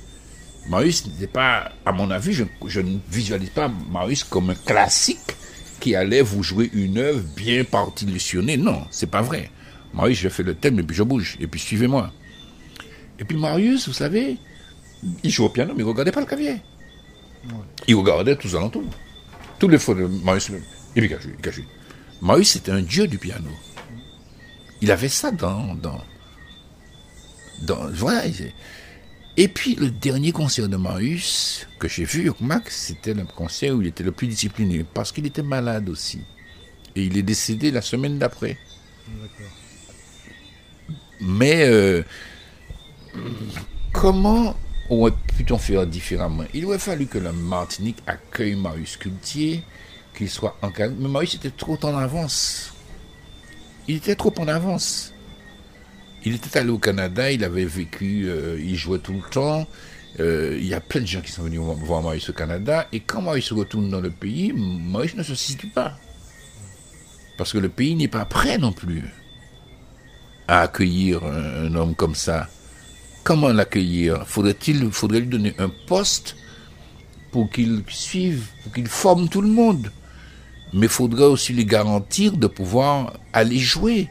Marius 0.68 1.06
n'était 1.06 1.26
pas, 1.26 1.72
à 1.86 1.92
mon 1.92 2.10
avis, 2.10 2.34
je, 2.34 2.44
je 2.66 2.80
ne 2.80 2.98
visualise 3.10 3.48
pas 3.48 3.68
Marius 3.90 4.24
comme 4.24 4.50
un 4.50 4.54
classique 4.54 5.36
qui 5.80 5.94
allait 5.94 6.22
vous 6.22 6.42
jouer 6.42 6.70
une 6.72 6.98
œuvre 6.98 7.22
bien 7.36 7.64
partitionnée. 7.64 8.56
Non, 8.56 8.86
c'est 8.90 9.10
pas 9.10 9.22
vrai. 9.22 9.50
Marius, 9.94 10.20
je 10.20 10.28
fais 10.28 10.42
le 10.42 10.54
thème 10.54 10.78
et 10.78 10.82
puis 10.82 10.96
je 10.96 11.02
bouge, 11.02 11.36
et 11.40 11.46
puis 11.46 11.58
suivez-moi. 11.58 12.12
Et 13.18 13.24
puis 13.24 13.36
Marius, 13.36 13.88
vous 13.88 13.94
savez, 13.94 14.36
il 15.22 15.30
jouait 15.30 15.46
au 15.46 15.50
piano, 15.50 15.72
mais 15.74 15.82
il 15.82 15.86
ne 15.86 15.90
regardait 15.90 16.12
pas 16.12 16.20
le 16.20 16.26
clavier. 16.26 16.56
Il 17.88 17.96
regardait 17.96 18.36
tous 18.36 18.54
alentours. 18.54 18.84
Tous 19.58 19.68
les 19.68 19.78
fois 19.78 19.94
Marius, 19.94 20.50
et 20.96 21.00
puis. 21.00 21.64
Marius, 22.20 22.50
c'était 22.50 22.72
un 22.72 22.82
dieu 22.82 23.06
du 23.06 23.18
piano. 23.18 23.50
Il 24.82 24.90
avait 24.90 25.08
ça 25.08 25.30
dans, 25.30 25.74
dans, 25.74 26.00
dans, 27.62 27.88
voilà. 27.92 28.22
Et 29.36 29.48
puis 29.48 29.74
le 29.74 29.90
dernier 29.90 30.32
concert 30.32 30.68
de 30.68 30.76
Marius 30.76 31.66
que 31.78 31.88
j'ai 31.88 32.04
vu 32.04 32.28
au 32.28 32.36
Max, 32.40 32.86
c'était 32.88 33.14
le 33.14 33.24
concert 33.24 33.74
où 33.74 33.80
il 33.80 33.88
était 33.88 34.04
le 34.04 34.12
plus 34.12 34.26
discipliné 34.26 34.84
parce 34.84 35.12
qu'il 35.12 35.26
était 35.26 35.42
malade 35.42 35.88
aussi. 35.88 36.20
Et 36.96 37.04
il 37.04 37.16
est 37.16 37.22
décédé 37.22 37.70
la 37.70 37.80
semaine 37.80 38.18
d'après. 38.18 38.58
Mais 41.20 41.64
euh, 41.68 42.02
comment 43.92 44.56
aurait 44.88 45.12
pu-on 45.36 45.58
faire 45.58 45.86
différemment? 45.86 46.44
Il 46.52 46.64
aurait 46.66 46.78
fallu 46.78 47.06
que 47.06 47.18
la 47.18 47.32
Martinique 47.32 47.98
accueille 48.06 48.56
Marius 48.56 48.96
Cultier, 48.96 49.62
qu'il 50.14 50.28
soit 50.28 50.56
encadré. 50.62 50.96
Mais 50.98 51.08
Marius 51.08 51.36
était 51.36 51.50
trop 51.50 51.78
en 51.82 51.96
avance. 51.96 52.72
Il 53.86 53.96
était 53.96 54.16
trop 54.16 54.34
en 54.38 54.48
avance. 54.48 55.12
Il 56.24 56.34
était 56.34 56.58
allé 56.58 56.70
au 56.70 56.78
Canada, 56.78 57.30
il 57.30 57.44
avait 57.44 57.64
vécu, 57.64 58.28
euh, 58.28 58.58
il 58.60 58.76
jouait 58.76 58.98
tout 58.98 59.14
le 59.14 59.30
temps. 59.30 59.66
Euh, 60.18 60.58
il 60.60 60.66
y 60.66 60.74
a 60.74 60.80
plein 60.80 61.00
de 61.00 61.06
gens 61.06 61.20
qui 61.20 61.30
sont 61.30 61.42
venus 61.42 61.60
voir 61.60 62.02
Marius 62.02 62.30
au 62.30 62.32
Canada. 62.32 62.88
Et 62.92 63.00
quand 63.00 63.22
Marius 63.22 63.46
se 63.46 63.54
retourne 63.54 63.88
dans 63.88 64.00
le 64.00 64.10
pays, 64.10 64.52
Marius 64.52 65.14
ne 65.14 65.22
se 65.22 65.34
situe 65.34 65.68
pas. 65.68 65.96
Parce 67.38 67.52
que 67.52 67.58
le 67.58 67.68
pays 67.68 67.94
n'est 67.94 68.08
pas 68.08 68.24
prêt 68.24 68.58
non 68.58 68.72
plus 68.72 69.04
à 70.46 70.62
accueillir 70.62 71.24
un, 71.24 71.74
homme 71.74 71.94
comme 71.94 72.14
ça. 72.14 72.48
Comment 73.24 73.48
l'accueillir? 73.48 74.26
Faudrait-il, 74.26 74.90
faudrait 74.90 75.20
lui 75.20 75.28
donner 75.28 75.54
un 75.58 75.70
poste 75.86 76.36
pour 77.30 77.48
qu'il 77.48 77.82
suive, 77.88 78.46
pour 78.62 78.72
qu'il 78.72 78.88
forme 78.88 79.28
tout 79.28 79.40
le 79.40 79.48
monde? 79.48 79.92
Mais 80.72 80.86
il 80.86 80.88
faudrait 80.88 81.24
aussi 81.24 81.52
lui 81.52 81.64
garantir 81.64 82.36
de 82.36 82.46
pouvoir 82.46 83.14
aller 83.32 83.58
jouer. 83.58 84.08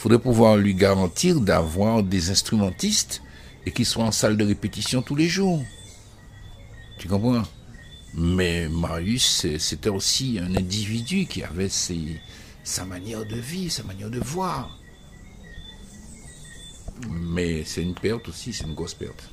Faudrait 0.00 0.18
pouvoir 0.18 0.56
lui 0.56 0.74
garantir 0.74 1.42
d'avoir 1.42 2.02
des 2.02 2.30
instrumentistes 2.30 3.20
et 3.66 3.70
qu'ils 3.70 3.84
soient 3.84 4.04
en 4.04 4.12
salle 4.12 4.38
de 4.38 4.46
répétition 4.46 5.02
tous 5.02 5.14
les 5.14 5.28
jours. 5.28 5.62
Tu 6.96 7.06
comprends? 7.06 7.42
Mais 8.14 8.66
Marius, 8.70 9.46
c'était 9.58 9.90
aussi 9.90 10.38
un 10.42 10.56
individu 10.56 11.26
qui 11.26 11.42
avait 11.42 11.68
sa 11.68 12.86
manière 12.86 13.26
de 13.26 13.36
vivre, 13.36 13.70
sa 13.70 13.82
manière 13.82 14.08
de 14.08 14.20
voir. 14.20 14.78
Mais 17.10 17.64
c'est 17.66 17.82
une 17.82 17.94
perte 17.94 18.26
aussi, 18.26 18.54
c'est 18.54 18.64
une 18.64 18.74
grosse 18.74 18.94
perte. 18.94 19.28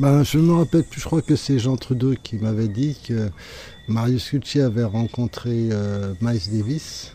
Ben, 0.00 0.24
je 0.24 0.38
me 0.38 0.54
rappelle 0.54 0.82
plus, 0.82 1.00
je 1.00 1.06
crois 1.06 1.22
que 1.22 1.36
c'est 1.36 1.60
Jean 1.60 1.76
Trudeau 1.76 2.16
qui 2.20 2.34
m'avait 2.34 2.66
dit 2.66 2.96
que 3.06 3.30
Marius 3.86 4.30
Cultier 4.30 4.62
avait 4.62 4.82
rencontré 4.82 5.68
euh, 5.70 6.14
Miles 6.20 6.50
Davis 6.50 7.12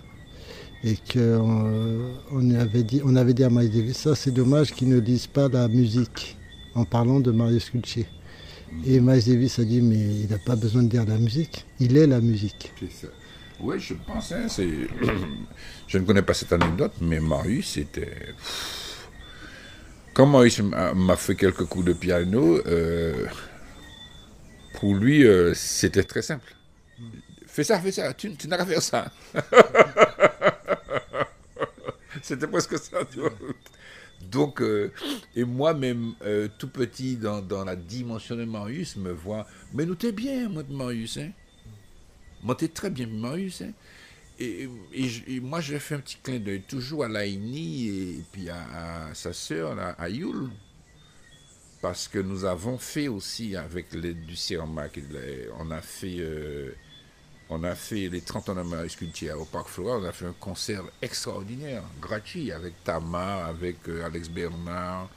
et 0.85 0.95
qu'on 0.95 1.65
euh, 1.65 2.13
on 2.31 2.51
avait, 2.51 2.83
dit, 2.83 3.01
on 3.03 3.15
avait 3.15 3.33
dit 3.33 3.43
à 3.43 3.49
Miles 3.49 3.71
Davis, 3.71 3.97
ça 3.97 4.15
c'est 4.15 4.31
dommage 4.31 4.71
qu'ils 4.71 4.89
ne 4.89 4.99
lisent 4.99 5.27
pas 5.27 5.49
la 5.49 5.67
musique 5.67 6.37
en 6.75 6.85
parlant 6.85 7.19
de 7.19 7.31
Marius 7.31 7.71
Cultier. 7.71 8.05
Et 8.85 8.99
Miles 8.99 9.23
Davis 9.25 9.59
a 9.59 9.63
dit, 9.65 9.81
mais 9.81 9.95
il 9.95 10.27
n'a 10.29 10.37
pas 10.37 10.55
besoin 10.55 10.83
de 10.83 10.89
dire 10.89 11.05
la 11.05 11.17
musique, 11.17 11.65
il 11.79 11.97
est 11.97 12.07
la 12.07 12.21
musique. 12.21 12.71
Oui, 13.59 13.79
je 13.79 13.95
pense, 13.95 14.31
hein, 14.31 14.47
je 15.87 15.97
ne 15.97 16.05
connais 16.05 16.21
pas 16.21 16.33
cette 16.33 16.53
anecdote, 16.53 16.93
mais 17.01 17.19
Marius 17.19 17.77
était 17.77 18.35
quand 20.15 20.25
Maurice 20.25 20.61
m'a 20.61 21.17
fait 21.17 21.35
quelques 21.35 21.65
coups 21.65 21.85
de 21.85 21.93
piano, 21.93 22.61
euh, 22.67 23.25
pour 24.79 24.95
lui, 24.95 25.27
euh, 25.27 25.53
c'était 25.53 26.03
très 26.03 26.21
simple. 26.21 26.55
Fais 27.45 27.65
ça, 27.65 27.79
fais 27.81 27.91
ça, 27.91 28.13
tu, 28.13 28.29
n'as 28.47 28.57
qu'à 28.57 28.65
faire 28.65 28.81
ça. 28.81 29.11
c'était 32.27 32.47
presque 32.47 32.77
ça. 32.79 32.99
Donc, 34.31 34.61
euh, 34.61 34.91
et 35.35 35.43
moi-même, 35.43 36.13
tout 36.57 36.69
petit 36.69 37.17
dans, 37.17 37.63
la 37.63 37.75
dimension 37.75 38.35
de 38.35 38.45
Marius, 38.45 38.95
me 38.95 39.11
vois, 39.11 39.45
mais 39.73 39.85
nous 39.85 39.95
t'es 39.95 40.11
bien, 40.11 40.49
moi, 40.49 40.63
de 40.63 40.73
Marius. 40.73 41.17
Hein? 41.17 41.31
Moi, 42.41 42.55
t'es 42.55 42.67
très 42.67 42.89
bien, 42.89 43.05
Marius. 43.07 43.61
Hein? 43.61 43.73
Et, 44.39 44.67
moi, 45.41 45.61
j'ai 45.61 45.79
fait 45.79 45.95
un 45.95 45.99
petit 45.99 46.17
clin 46.21 46.39
d'œil 46.39 46.63
toujours 46.63 47.03
à 47.05 47.07
Laini 47.07 47.87
et, 47.87 48.23
puis 48.31 48.49
à, 48.49 49.13
sa 49.13 49.31
sœur, 49.31 49.77
à 49.79 50.09
Yul. 50.09 50.49
Parce 51.81 52.07
que 52.07 52.17
nous 52.17 52.45
avons 52.45 52.79
fait 52.79 53.07
aussi, 53.07 53.55
avec 53.55 53.93
l'aide 53.93 54.25
du 54.25 54.35
CIRMAC, 54.35 54.99
on 55.59 55.69
a 55.69 55.81
fait, 55.81 56.15
euh, 56.17 56.71
on 57.49 57.63
a 57.63 57.75
fait 57.75 58.09
les 58.09 58.21
30 58.21 58.49
ans 58.49 58.55
de 58.55 58.61
Marie 58.61 58.95
au 59.37 59.45
Parc 59.45 59.67
Flora, 59.67 59.99
on 59.99 60.03
a 60.03 60.11
fait 60.11 60.25
un 60.25 60.35
concert 60.39 60.83
extraordinaire, 61.01 61.83
gratuit, 62.01 62.51
avec 62.51 62.83
Tamar, 62.83 63.45
avec 63.45 63.87
euh, 63.87 64.05
Alex 64.05 64.29
Bernard, 64.29 65.09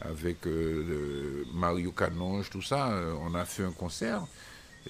avec 0.00 0.46
euh, 0.46 1.44
Mario 1.54 1.92
Canonge, 1.92 2.50
tout 2.50 2.62
ça. 2.62 2.92
on 3.20 3.34
a 3.34 3.44
fait 3.44 3.64
un 3.64 3.72
concert 3.72 4.26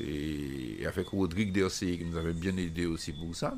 et, 0.00 0.86
avec 0.86 1.08
Rodrigue 1.08 1.52
Dercé 1.52 1.98
qui 1.98 2.04
nous 2.04 2.16
avait 2.16 2.32
bien 2.32 2.56
aidé 2.56 2.86
aussi 2.86 3.12
pour 3.12 3.34
ça. 3.34 3.54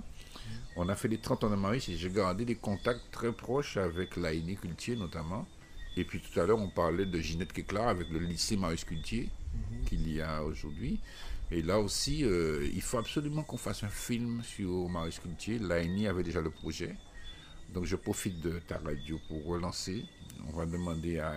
On 0.77 0.88
a 0.88 0.95
fait 0.95 1.09
les 1.09 1.19
30 1.19 1.45
ans 1.45 1.51
de 1.51 1.57
Maurice 1.57 1.88
et 1.88 1.97
j'ai 1.97 2.11
gardé 2.11 2.45
des 2.45 2.55
contacts 2.55 3.11
très 3.11 3.33
proches 3.33 3.77
avec 3.77 4.16
Laïné 4.16 4.55
Cultier 4.57 4.97
notamment. 4.97 5.47
Et 5.97 6.05
puis 6.05 6.21
tout 6.21 6.38
à 6.38 6.47
l'heure, 6.47 6.61
on 6.61 6.69
parlait 6.69 7.07
de 7.07 7.21
Ginette 7.21 7.53
Kéclar 7.53 7.88
avec 7.88 8.09
le 8.11 8.21
lycée 8.21 8.57
Marius 8.57 8.85
Cultier 8.85 9.29
mhm. 9.55 9.85
qu'il 9.85 10.12
y 10.12 10.21
a 10.21 10.43
aujourd'hui. 10.45 11.01
Et 11.53 11.63
là 11.63 11.81
aussi, 11.81 12.25
euh, 12.25 12.69
il 12.73 12.81
faut 12.83 12.99
absolument 12.99 13.43
qu'on 13.43 13.57
fasse 13.57 13.83
un 13.83 13.89
film 13.89 14.43
sur 14.45 14.89
Marius 14.89 15.19
Cultier. 15.19 15.59
Laïni 15.59 16.07
avait 16.07 16.23
déjà 16.23 16.41
le 16.41 16.51
projet. 16.51 16.95
Donc 17.75 17.85
je 17.85 17.97
profite 17.97 18.41
de 18.41 18.59
ta 18.61 18.79
radio 18.79 19.19
pour 19.29 19.45
relancer. 19.45 20.05
On 20.49 20.53
va 20.53 20.67
demander 20.67 21.19
à, 21.19 21.33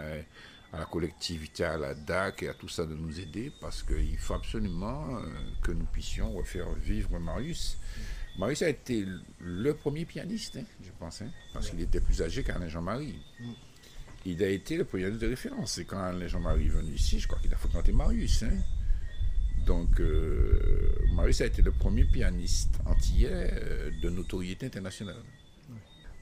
à 0.73 0.79
la 0.79 0.85
collectivité, 0.85 1.63
à 1.63 1.77
la 1.77 1.93
DAC 1.93 2.43
et 2.43 2.49
à 2.49 2.53
tout 2.55 2.67
ça 2.67 2.85
de 2.85 2.95
nous 2.95 3.19
aider 3.19 3.51
parce 3.61 3.83
qu'il 3.83 4.17
faut 4.17 4.33
absolument 4.33 5.15
euh, 5.15 5.21
que 5.61 5.71
nous 5.71 5.85
puissions 5.85 6.31
refaire 6.33 6.71
vivre 6.73 7.17
Marius. 7.19 7.77
Marius 8.39 8.63
a 8.63 8.69
été 8.69 9.05
le 9.39 9.73
premier 9.75 10.05
pianiste, 10.05 10.57
hein, 10.57 10.65
je 10.83 10.89
pense, 10.99 11.21
hein, 11.21 11.29
parce 11.53 11.69
qu'il 11.69 11.79
était 11.81 12.01
plus 12.01 12.23
âgé 12.23 12.43
qu'Alain 12.43 12.67
Jean-Marie. 12.67 13.19
Mm. 13.39 13.51
Il 14.25 14.43
a 14.43 14.49
été 14.49 14.77
le 14.77 14.85
pianiste 14.85 15.21
de 15.21 15.27
référence. 15.27 15.77
Et 15.77 15.85
quand 15.85 16.01
Alain 16.01 16.27
Jean-Marie 16.27 16.65
est 16.65 16.69
venu 16.69 16.93
ici, 16.93 17.19
je 17.19 17.27
crois 17.27 17.39
qu'il 17.39 17.53
a 17.53 17.57
fréquenté 17.57 17.91
Marius. 17.91 18.43
Hein. 18.43 18.57
Donc, 19.65 19.99
euh, 19.99 20.59
Marius 21.15 21.41
a 21.41 21.45
été 21.45 21.61
le 21.61 21.71
premier 21.71 22.03
pianiste 22.03 22.79
antillais 22.85 23.29
euh, 23.31 23.89
de 24.01 24.09
notoriété 24.09 24.65
internationale. 24.65 25.15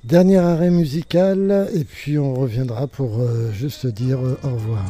Dernier 0.04 0.38
arrêt 0.38 0.72
musical, 0.72 1.70
et 1.76 1.84
puis 1.84 2.18
on 2.18 2.34
reviendra 2.34 2.88
pour 2.88 3.20
euh, 3.20 3.52
juste 3.52 3.86
dire 3.86 4.20
euh, 4.20 4.36
au 4.44 4.50
revoir. 4.50 4.86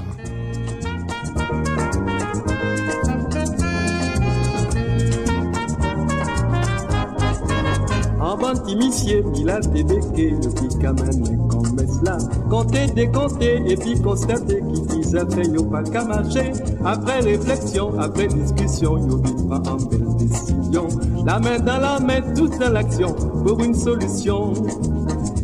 Avant-initié, 8.22 9.22
Mila 9.22 9.60
picamen 9.60 11.48
comme 11.50 11.78
cela. 11.88 12.18
Compter, 12.50 12.88
décompter, 12.96 13.62
et 13.68 13.76
puis 13.76 14.00
constater 14.02 14.62
qui 14.74 14.82
disait 14.98 15.20
fait 15.30 15.48
yo 15.48 15.66
pas 15.66 15.84
qu'à 15.84 16.06
marcher. 16.06 16.52
Après 16.84 17.20
réflexion, 17.20 18.00
après 18.00 18.28
discussion, 18.28 18.98
yo 18.98 19.18
vivra 19.18 19.62
en 19.68 19.76
belle 19.76 20.16
décision. 20.18 20.88
La 21.26 21.40
main 21.40 21.60
dans 21.60 21.78
la 21.78 22.00
main, 22.00 22.22
toute 22.36 22.58
dans 22.60 22.70
l'action, 22.72 23.14
pour 23.46 23.64
une 23.64 23.76
solution. 23.76 24.54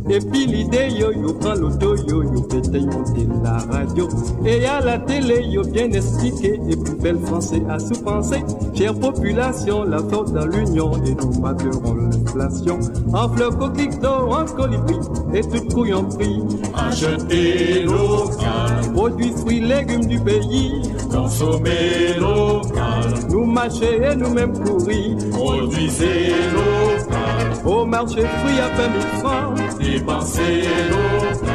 Et 0.09 0.19
puis 0.19 0.45
l'idée, 0.45 0.89
yo, 0.97 1.11
yo 1.11 1.33
prend 1.33 1.55
l'auto, 1.55 1.95
yo, 1.95 2.23
yo 2.23 2.47
fait 2.49 2.79
monter 2.79 3.27
la 3.43 3.57
radio. 3.69 4.07
Et 4.45 4.65
à 4.65 4.79
la 4.79 4.99
télé, 4.99 5.43
yo 5.43 5.63
bien 5.63 5.91
expliqué, 5.91 6.59
et 6.69 6.75
plus 6.77 6.95
belle 6.95 7.19
français 7.19 7.61
à 7.69 7.77
sous-penser. 7.77 8.43
Chère 8.73 8.93
population, 8.95 9.83
la 9.83 9.99
force 9.99 10.31
dans 10.31 10.45
l'union, 10.45 10.91
et 11.05 11.13
nous 11.13 11.41
battrons 11.41 11.95
l'inflation. 11.95 12.79
En 13.13 13.27
fleurs 13.29 13.57
coquito, 13.57 14.07
en 14.07 14.45
colibri, 14.45 14.95
et 15.33 15.41
tout 15.41 15.67
couillon 15.73 16.05
prix. 16.05 16.41
Acheter 16.73 17.83
local. 17.83 18.93
Produits, 18.93 19.33
fruits, 19.33 19.59
légumes 19.59 20.05
du 20.05 20.19
pays. 20.19 20.81
Consommer 21.11 22.15
local. 22.17 23.13
Nous 23.29 23.45
marcher 23.45 24.01
et 24.03 24.15
nous-mêmes 24.15 24.53
courir. 24.53 25.17
Produisez 25.31 26.31
local. 26.53 27.26
Au 27.65 27.85
marché 27.85 28.21
fruits 28.21 28.59
à 28.59 28.69
20 28.69 28.83
000 28.83 29.03
francs. 29.19 29.79
Dépensez 29.79 30.63
local. 30.89 31.47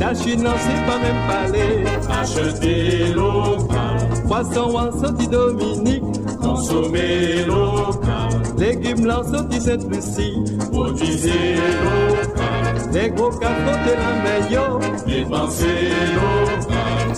La 0.00 0.14
Chine 0.14 0.46
c'est 0.58 0.86
pas 0.86 0.98
même 0.98 1.26
parler. 1.26 1.84
Achetez 2.10 3.12
local. 3.14 4.08
Poisson 4.26 4.76
en 4.76 4.92
sortie 5.00 5.28
Dominique. 5.28 6.02
Consommez 6.40 7.44
local. 7.46 8.42
Légumes 8.58 9.10
en 9.10 9.22
sortie 9.24 9.60
Sainte-Lucie. 9.60 10.38
Produisez 10.70 11.54
local. 11.54 12.90
Les 12.92 13.10
gros 13.10 13.30
capotes 13.30 13.84
de 13.86 13.94
la 13.98 14.14
meilleure. 14.22 14.80
Dépensez 15.06 15.90
local. 16.14 16.74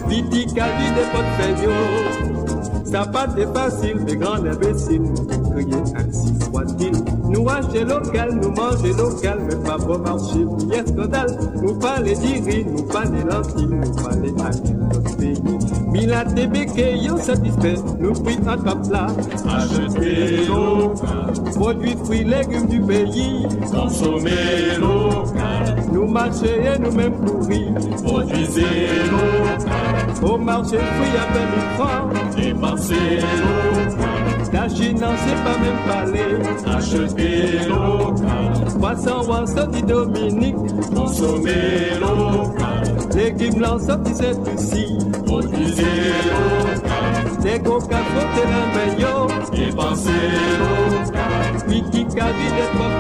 Viticali 0.09 0.87
des 0.95 1.07
potes 1.13 2.91
Ça 2.91 3.05
pas 3.07 3.27
facile, 3.53 4.05
des 4.05 4.17
grands 4.17 4.45
imbéciles. 4.45 5.13
Crier 5.51 5.83
ainsi 5.97 6.35
soit-il. 6.51 7.06
Nous 7.29 7.43
marcher 7.43 7.85
local, 7.85 8.39
nous 8.41 8.51
manger 8.51 8.93
local, 8.97 9.39
mais 9.49 9.57
pas 9.69 9.77
pour 9.79 9.99
marcher, 9.99 10.45
oui, 10.45 10.77
scandale. 10.87 11.39
Nous 11.63 11.75
pas 11.75 12.01
les 12.01 12.15
diri, 12.15 12.65
nous 12.65 12.83
pas 12.85 13.05
les 13.05 13.23
lentilles, 13.25 13.67
nous 13.67 13.95
pas 14.03 14.15
les 14.15 14.31
aller 14.43 14.77
notre 14.93 15.17
pays. 15.17 15.43
Mila 15.91 16.25
TBK, 16.25 17.03
yo 17.03 17.17
satisfait, 17.19 17.75
nous 17.99 18.15
fruits 18.15 18.39
en 18.47 18.57
top 18.57 18.91
là. 18.91 19.07
Acheter 19.49 20.47
local, 20.47 21.53
Produits, 21.55 21.97
fruits, 22.05 22.25
légumes 22.25 22.67
du 22.69 22.81
pays. 22.81 23.47
consommer 23.71 24.77
local, 24.79 25.77
Nous 25.93 26.07
marcher 26.07 26.61
et 26.75 26.79
nous-mêmes 26.79 27.13
pourris. 27.15 27.67
produisez 28.05 28.63
local, 29.11 30.31
Au 30.33 30.39
marché, 30.39 30.77
fruits 30.79 31.17
à 31.19 31.27
20 31.33 31.41
000 31.41 31.77
francs. 31.77 32.37
dépensez 32.37 32.95
local, 32.95 34.36
Chine 34.75 34.99
n'en 34.99 35.17
sait 35.17 35.43
pas 35.45 35.59
même 35.59 35.81
parler. 35.87 36.29
achetez 36.67 37.69
local, 37.69 38.79
Poisson 38.81 39.31
en 39.31 39.47
sorti 39.47 39.83
Dominique. 39.83 40.57
consommez 40.95 41.99
local, 42.01 42.83
Légumes 43.15 43.61
l'en 43.61 43.79
sorti 43.79 44.15
Saint-Lucie. 44.15 44.99
produisez 45.25 45.83
local, 46.27 47.43
Des 47.43 47.59
capots 47.59 47.89
et 48.37 48.47
la 48.51 48.65
meilleure. 48.97 49.27
dépensez 49.53 50.11
local, 50.59 51.69
Wiki 51.69 52.03
Kavi 52.07 52.47
des 52.57 52.69
trois 52.75 52.93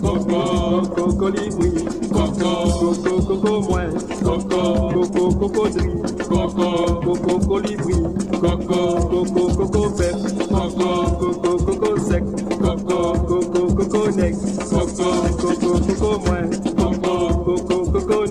coco, 0.00 0.40
Coco 0.94 1.12
colibri. 1.16 1.70
coco, 2.12 2.50
Coco 3.02 3.20
coco 3.22 3.60
moins. 3.68 3.85
Coco, 4.44 4.92
Coco 4.92 5.36
cocodrie. 5.38 5.90
coco, 6.28 7.00
Coco 7.00 7.46
colibri. 7.46 7.94
coco, 8.40 9.08
Coco 9.08 9.56
coco 9.56 9.90
pep. 9.96 10.48
coco, 10.48 10.88
Coco 11.16 11.56
coco 11.64 12.00
sec. 12.00 12.24
coco, 12.58 12.96
Coco 13.26 13.74
coco 13.74 14.10
nec. 14.16 14.36
coco, 14.68 15.08
Coco 15.36 15.80
coco 15.80 16.18
moins. 16.26 16.58
coco, 16.74 17.54
Coco 17.56 18.00
coco, 18.02 18.26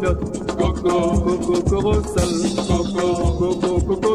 Coco 1.25 1.61
corosal. 1.69 2.31
coco, 2.67 3.05
Coco 3.37 3.59
coco 3.59 3.95
coco, 3.97 4.14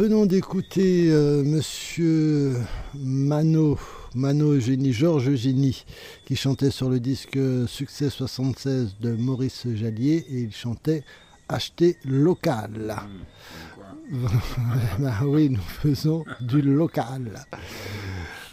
venons 0.00 0.24
d'écouter 0.24 1.10
euh, 1.10 1.44
Monsieur 1.44 2.56
Mano, 2.94 3.78
Mano 4.14 4.54
Eugénie, 4.54 4.94
Georges 4.94 5.28
Eugénie, 5.28 5.84
qui 6.24 6.36
chantait 6.36 6.70
sur 6.70 6.88
le 6.88 6.98
disque 6.98 7.38
Succès 7.66 8.08
76 8.08 8.96
de 8.98 9.12
Maurice 9.12 9.66
Jallier 9.74 10.24
et 10.30 10.40
il 10.40 10.54
chantait 10.54 11.04
Acheter 11.50 11.98
local. 12.06 12.96
Bah 14.98 15.18
oui, 15.22 15.50
nous 15.50 15.60
faisons 15.60 16.24
du 16.40 16.62
local. 16.62 17.44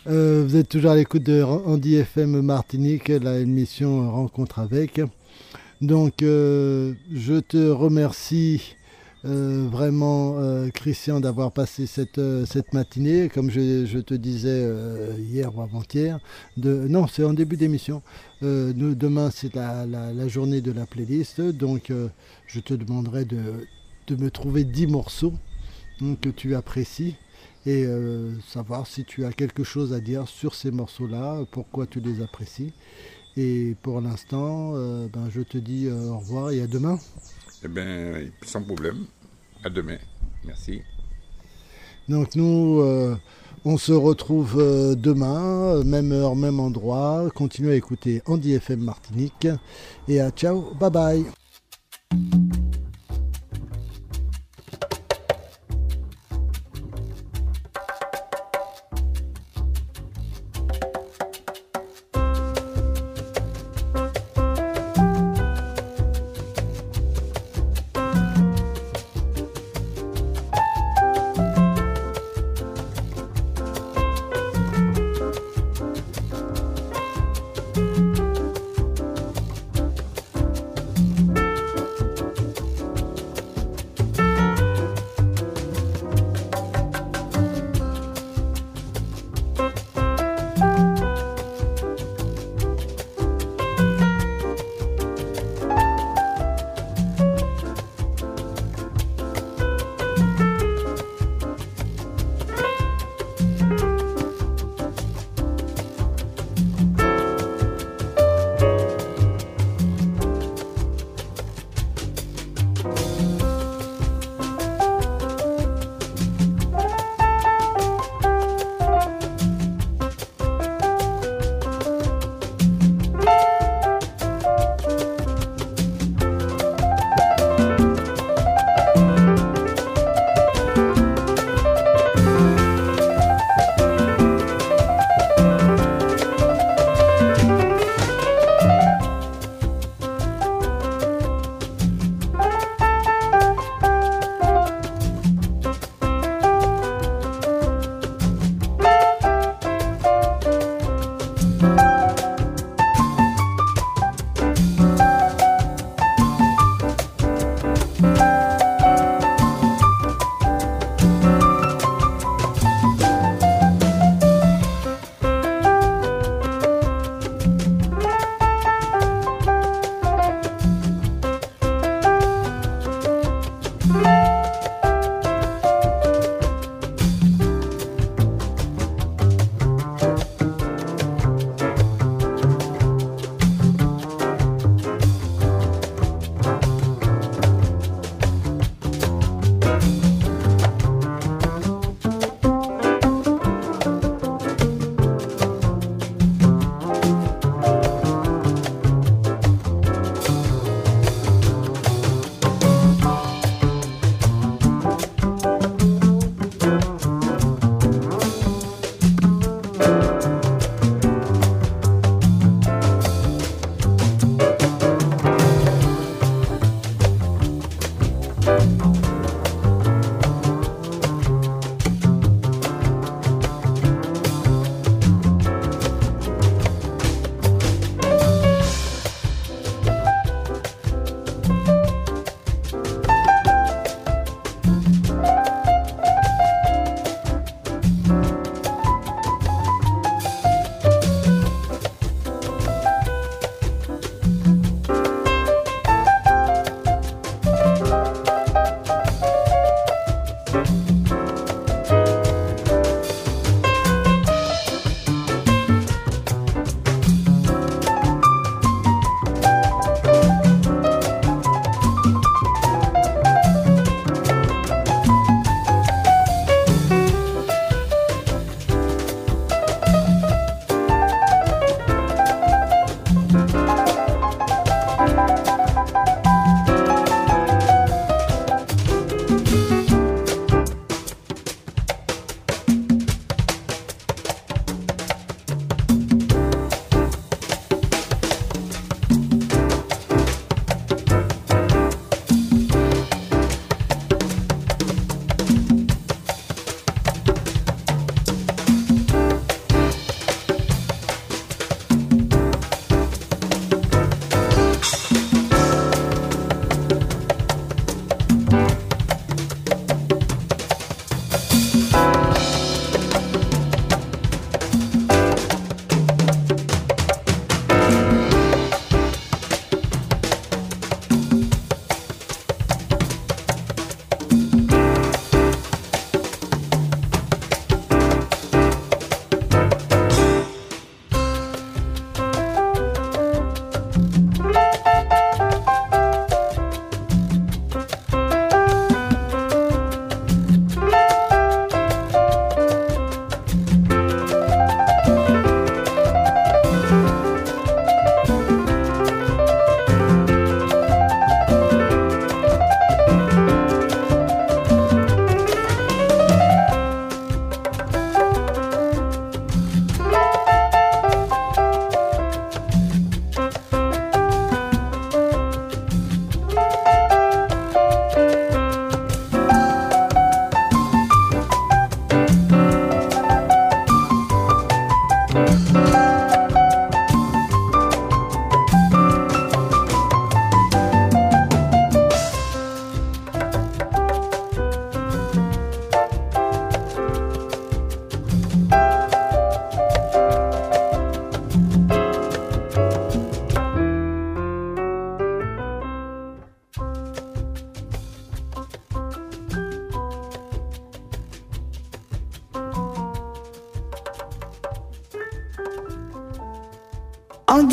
Euh, 0.08 0.44
vous 0.46 0.58
êtes 0.58 0.68
toujours 0.68 0.92
à 0.92 0.96
l'écoute 0.98 1.24
de 1.24 1.42
Andy 1.44 1.96
FM 1.96 2.42
Martinique, 2.42 3.08
la 3.08 3.40
émission 3.40 4.12
Rencontre 4.12 4.60
avec. 4.60 5.00
Donc, 5.80 6.24
euh, 6.24 6.94
je 7.14 7.36
te 7.40 7.70
remercie 7.70 8.77
euh, 9.28 9.68
vraiment, 9.70 10.38
euh, 10.40 10.70
Christian, 10.70 11.20
d'avoir 11.20 11.52
passé 11.52 11.86
cette, 11.86 12.18
euh, 12.18 12.46
cette 12.46 12.74
matinée. 12.74 13.28
Comme 13.28 13.50
je, 13.52 14.00
te 14.00 14.14
disais 14.14 14.66
hier 15.20 15.56
ou 15.58 15.62
avant-hier, 15.62 16.20
non, 16.58 17.08
c'est 17.08 17.24
en 17.24 17.34
début 17.34 17.58
d'émission. 17.58 18.02
Demain, 18.42 19.30
c'est 19.32 19.54
la, 19.56 19.86
la- 19.86 20.28
journée 20.28 20.62
de 20.62 20.72
la 20.72 20.86
playlist. 20.86 21.42
Donc, 21.42 21.92
je 22.48 22.60
te 22.60 22.74
demanderai 22.74 23.26
de, 23.26 23.42
de 24.08 24.16
me 24.16 24.30
trouver 24.32 24.64
10 24.64 24.88
morceaux 24.88 25.34
hein, 26.02 26.16
que 26.22 26.30
tu 26.30 26.56
apprécies 26.56 27.16
et 27.66 27.86
savoir 28.48 28.88
si 28.88 29.04
tu 29.04 29.26
as 29.26 29.34
quelque 29.34 29.64
chose 29.64 29.92
à 29.94 30.00
dire 30.00 30.28
sur 30.28 30.56
ces 30.56 30.72
morceaux-là, 30.72 31.44
pourquoi 31.52 31.86
tu 31.86 32.00
les 32.00 32.22
apprécies. 32.22 32.72
Et 33.36 33.76
pour 33.82 34.00
l'instant, 34.00 34.74
ben, 34.74 35.30
je 35.30 35.42
te 35.42 35.58
dis 35.58 35.90
au 35.90 36.20
revoir 36.20 36.52
et 36.52 36.62
à 36.62 36.68
demain. 36.68 36.98
Eh 37.64 37.68
bien, 37.68 38.22
sans 38.44 38.62
problème. 38.62 39.06
Demain. 39.70 39.98
Merci. 40.46 40.82
Donc 42.10 42.36
nous, 42.36 42.80
euh, 42.82 43.16
on 43.66 43.78
se 43.78 43.92
retrouve 43.92 44.60
euh, 44.60 44.96
demain, 44.96 45.76
euh, 45.76 45.84
même 45.84 46.12
heure, 46.12 46.36
même 46.36 46.60
endroit. 46.60 47.30
Continuez 47.36 47.74
à 47.74 47.76
écouter 47.76 48.22
Andy 48.26 48.54
FM 48.54 48.80
Martinique. 48.80 49.48
Et 50.08 50.22
à 50.22 50.32
ciao, 50.32 50.74
bye 50.80 50.90
bye. 50.90 51.26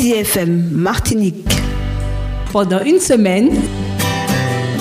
Andy 0.05 0.13
FM 0.13 0.69
Martinique. 0.71 1.49
Pendant 2.51 2.83
une 2.83 2.99
semaine, 2.99 3.49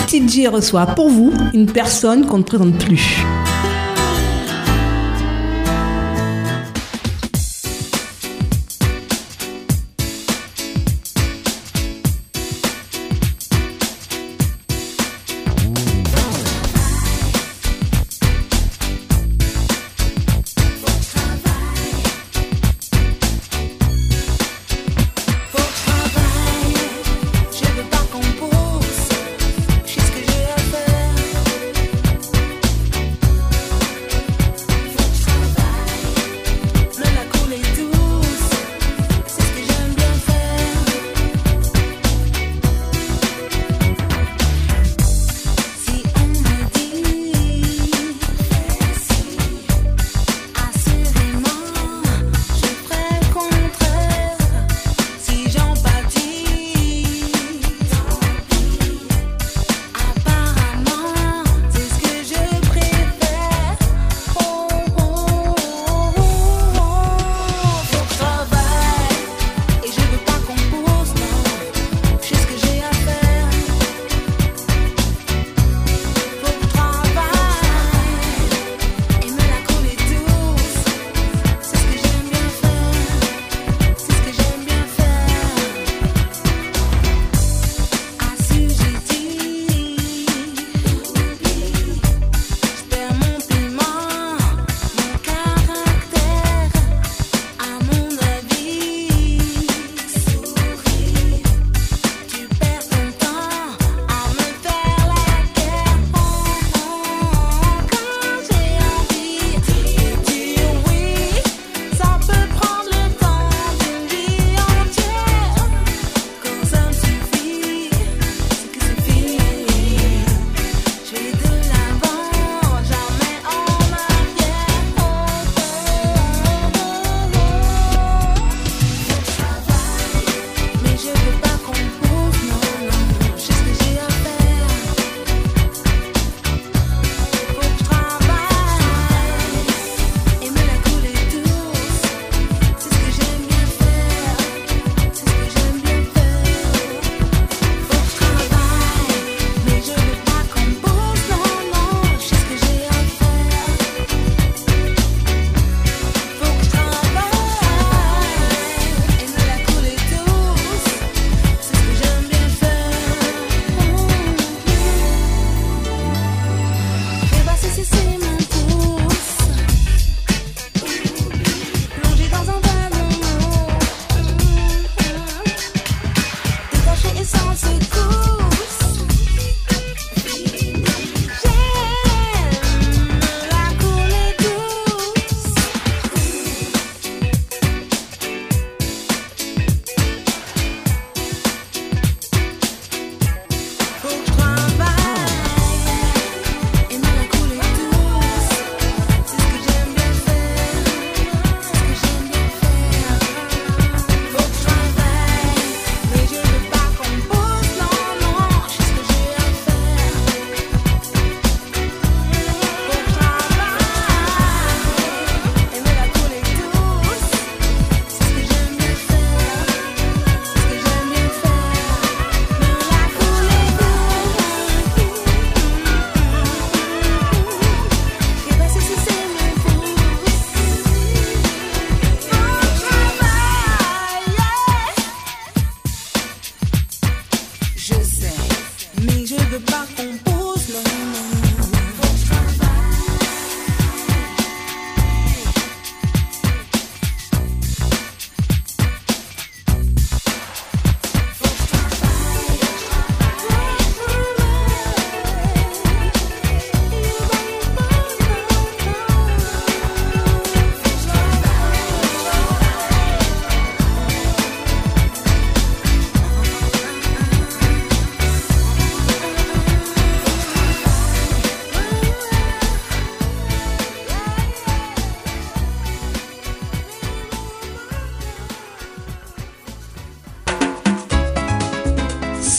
TJ 0.07 0.49
reçoit 0.49 0.85
pour 0.85 1.09
vous 1.09 1.33
une 1.55 1.65
personne 1.65 2.27
qu'on 2.27 2.39
ne 2.39 2.43
présente 2.43 2.77
plus. 2.85 3.25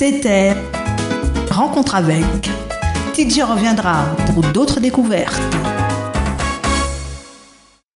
C'était 0.08 0.54
Rencontre 1.50 1.96
avec. 1.96 2.24
TJ 3.16 3.42
reviendra 3.42 4.06
pour 4.28 4.44
d'autres 4.44 4.80
découvertes. 4.80 5.42